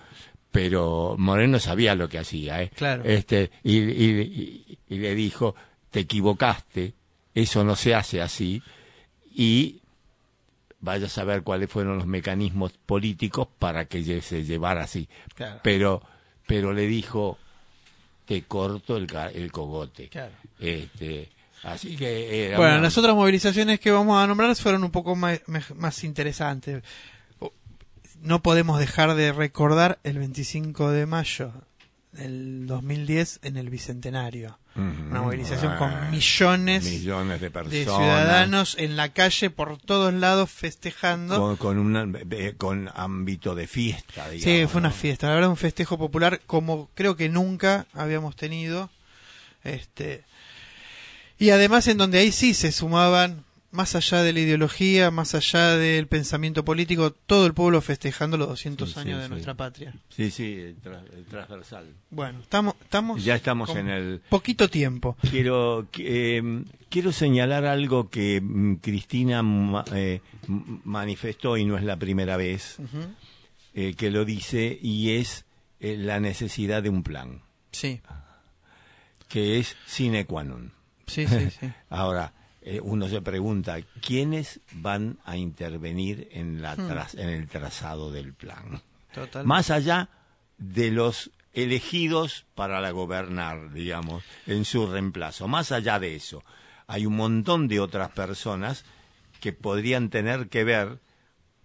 [0.51, 2.71] pero Moreno sabía lo que hacía, ¿eh?
[2.75, 3.05] Claro.
[3.05, 5.55] Este, y, y- y- y le dijo,
[5.91, 6.95] te equivocaste,
[7.35, 8.63] eso no se hace así,
[9.35, 9.81] y
[10.81, 15.09] vaya a saber cuáles fueron los mecanismos políticos para que se llevara así.
[15.35, 15.61] Claro.
[15.63, 16.03] Pero,
[16.47, 17.39] pero le dijo,
[18.27, 20.09] te corto el, el cogote.
[20.09, 20.33] Claro.
[20.59, 21.29] Este,
[21.65, 25.15] así que era Bueno, una- las otras movilizaciones que vamos a nombrar fueron un poco
[25.17, 25.41] más,
[25.77, 26.83] más interesantes.
[28.23, 31.53] No podemos dejar de recordar el 25 de mayo
[32.13, 34.59] del 2010 en el Bicentenario.
[34.77, 37.85] Una movilización Ah, con millones, millones de de personas.
[37.85, 41.37] ciudadanos en la calle por todos lados festejando.
[41.41, 44.45] Con, con, una- eh, con ámbito de fiesta, digamos.
[44.61, 48.89] Sí, fue una fiesta, la verdad un festejo popular como creo que nunca habíamos tenido.
[49.65, 50.23] Este
[51.41, 55.77] y además en donde ahí sí se sumaban más allá de la ideología, más allá
[55.77, 59.31] del pensamiento político, todo el pueblo festejando los 200 Sí, sí, años de sí.
[59.31, 59.95] nuestra patria.
[60.09, 61.87] Sí, sí, el, tra- el transversal.
[62.11, 64.23] Bueno, estamos estamos Ya estamos con en el...
[64.31, 65.17] poquito tiempo.
[65.31, 70.23] Quiero, eh, quiero señalar algo que mm, Cristina ma- eh,
[70.85, 72.79] manifestó y no es la primera vez
[73.75, 75.45] eh, que lo dice y es
[75.81, 78.01] eh, la necesidad de un plan, Sí,
[79.29, 80.73] que es sine qua non.
[81.07, 81.69] sí, sí, sí.
[81.91, 82.33] Ahora,
[82.71, 87.19] eh, uno se pregunta, ¿quiénes van a intervenir en, la Hmm.
[87.19, 88.83] en el trazado del plan?
[89.15, 89.47] Total.
[89.47, 90.11] Más allá
[90.59, 95.49] de los elegidos para la gobernar, digamos, en su reemplazo.
[95.49, 96.45] Más allá de eso,
[96.87, 98.85] hay un montón de otras personas
[99.41, 101.01] que podrían tener que ver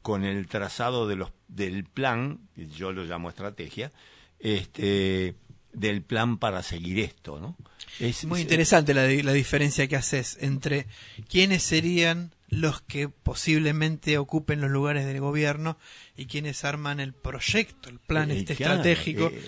[0.01, 3.91] con el trazado de los, del plan, yo lo llamo estrategia,
[4.39, 5.35] este,
[5.73, 7.55] del plan para seguir esto, ¿no?
[7.99, 10.87] Es Muy interesante la, di- la diferencia que haces entre
[11.29, 15.77] quiénes serían los que posiblemente ocupen los lugares del gobierno
[16.17, 19.41] y quienes arman el proyecto, el plan Eh, este claro, estratégico, eh,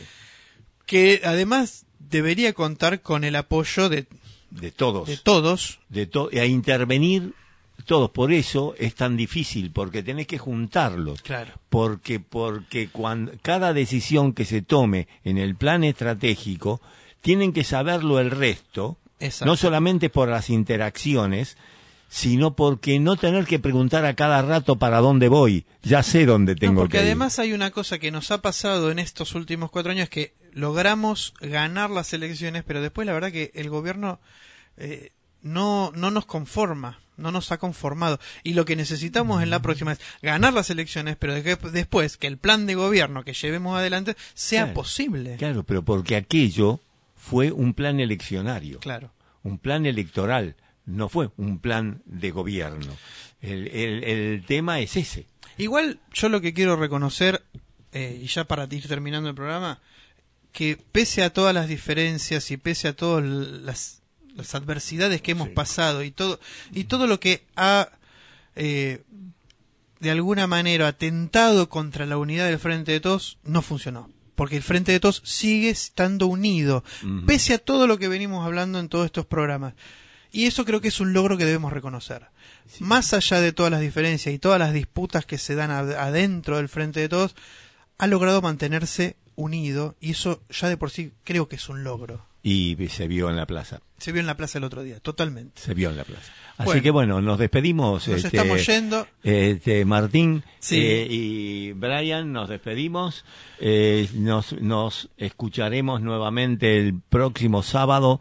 [0.86, 4.06] que además debería contar con el apoyo de,
[4.52, 5.08] de todos.
[5.08, 5.80] de todos.
[5.90, 7.34] de to- a intervenir
[7.86, 8.10] todos.
[8.12, 11.22] Por eso es tan difícil, porque tenés que juntarlos.
[11.22, 11.54] Claro.
[11.70, 16.82] Porque, porque cuando, cada decisión que se tome en el plan estratégico,
[17.22, 19.46] tienen que saberlo el resto, Exacto.
[19.46, 21.58] no solamente por las interacciones,
[22.08, 25.66] sino porque no tener que preguntar a cada rato para dónde voy.
[25.82, 27.06] Ya sé dónde No, tengo porque que ir.
[27.08, 31.34] además hay una cosa que nos ha pasado en estos últimos cuatro años que logramos
[31.42, 34.20] ganar las elecciones, pero después la verdad que el gobierno
[34.78, 35.12] eh,
[35.42, 38.20] no, no nos conforma, no nos ha conformado.
[38.44, 42.28] Y lo que necesitamos en la próxima es ganar las elecciones, pero de después que
[42.28, 44.74] el plan de gobierno que llevemos adelante sea Claro.
[44.76, 45.36] posible.
[45.38, 46.80] Claro, pero porque aquello
[47.16, 48.80] fue un plan eleccionario.
[48.80, 49.12] Claro.
[49.44, 50.56] un plan electoral,
[50.88, 52.98] no fue un plan de gobierno.
[53.42, 55.28] El, el- el tema es ese.
[55.60, 57.44] Igual yo lo que quiero reconocer,
[57.92, 59.80] eh, y ya para ir terminando el programa,
[60.52, 64.02] que pese a todas las diferencias y pese a todas las,
[64.36, 66.40] las adversidades que hemos pasado y todo,
[66.72, 67.90] y todo lo que ha
[68.56, 69.02] eh,
[70.00, 74.10] de alguna manera atentado contra la unidad del Frente de Todos, no funcionó.
[74.36, 76.84] Porque el Frente de Todos sigue estando unido,
[77.26, 79.74] pese a todo lo que venimos hablando en todos estos programas.
[80.32, 82.28] Y eso creo que es un logro que debemos reconocer.
[82.80, 86.58] Más allá de todas las diferencias y todas las disputas que se dan ad- adentro
[86.58, 87.36] del Frente de Todos,
[87.98, 92.26] ha logrado mantenerse unido y eso ya de por sí creo que es un logro.
[92.44, 93.80] Y se vio en la plaza.
[93.98, 95.62] Se vio en la plaza el otro día, totalmente.
[95.62, 96.32] Se vio en la plaza.
[96.58, 96.82] Así Bueno.
[96.82, 98.08] que bueno, nos despedimos.
[98.08, 99.08] Nos este, estamos yendo.
[99.24, 100.78] este, Martín Sí.
[100.82, 103.24] eh, y Brian, nos despedimos.
[103.60, 108.20] Eh, nos, nos escucharemos nuevamente el próximo sábado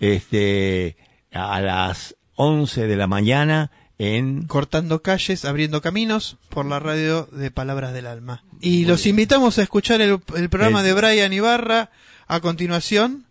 [0.00, 0.96] este,
[1.32, 4.46] a las 11 de la mañana en...
[4.46, 8.42] Cortando calles, abriendo caminos por la radio de Palabras del Alma.
[8.60, 11.90] Y los invitamos a escuchar el, el programa El- de Brian Ibarra
[12.26, 13.26] a continuación.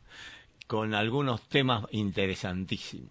[0.69, 3.09] Con algunos temas interesantísimos.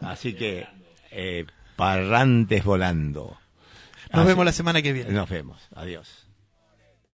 [0.00, 0.66] Así que,
[1.12, 1.46] eh,
[1.76, 3.38] parrantes volando.
[4.10, 5.12] Nos Así- vemos la semana que viene.
[5.12, 5.62] Nos vemos.
[5.76, 6.25] Adiós.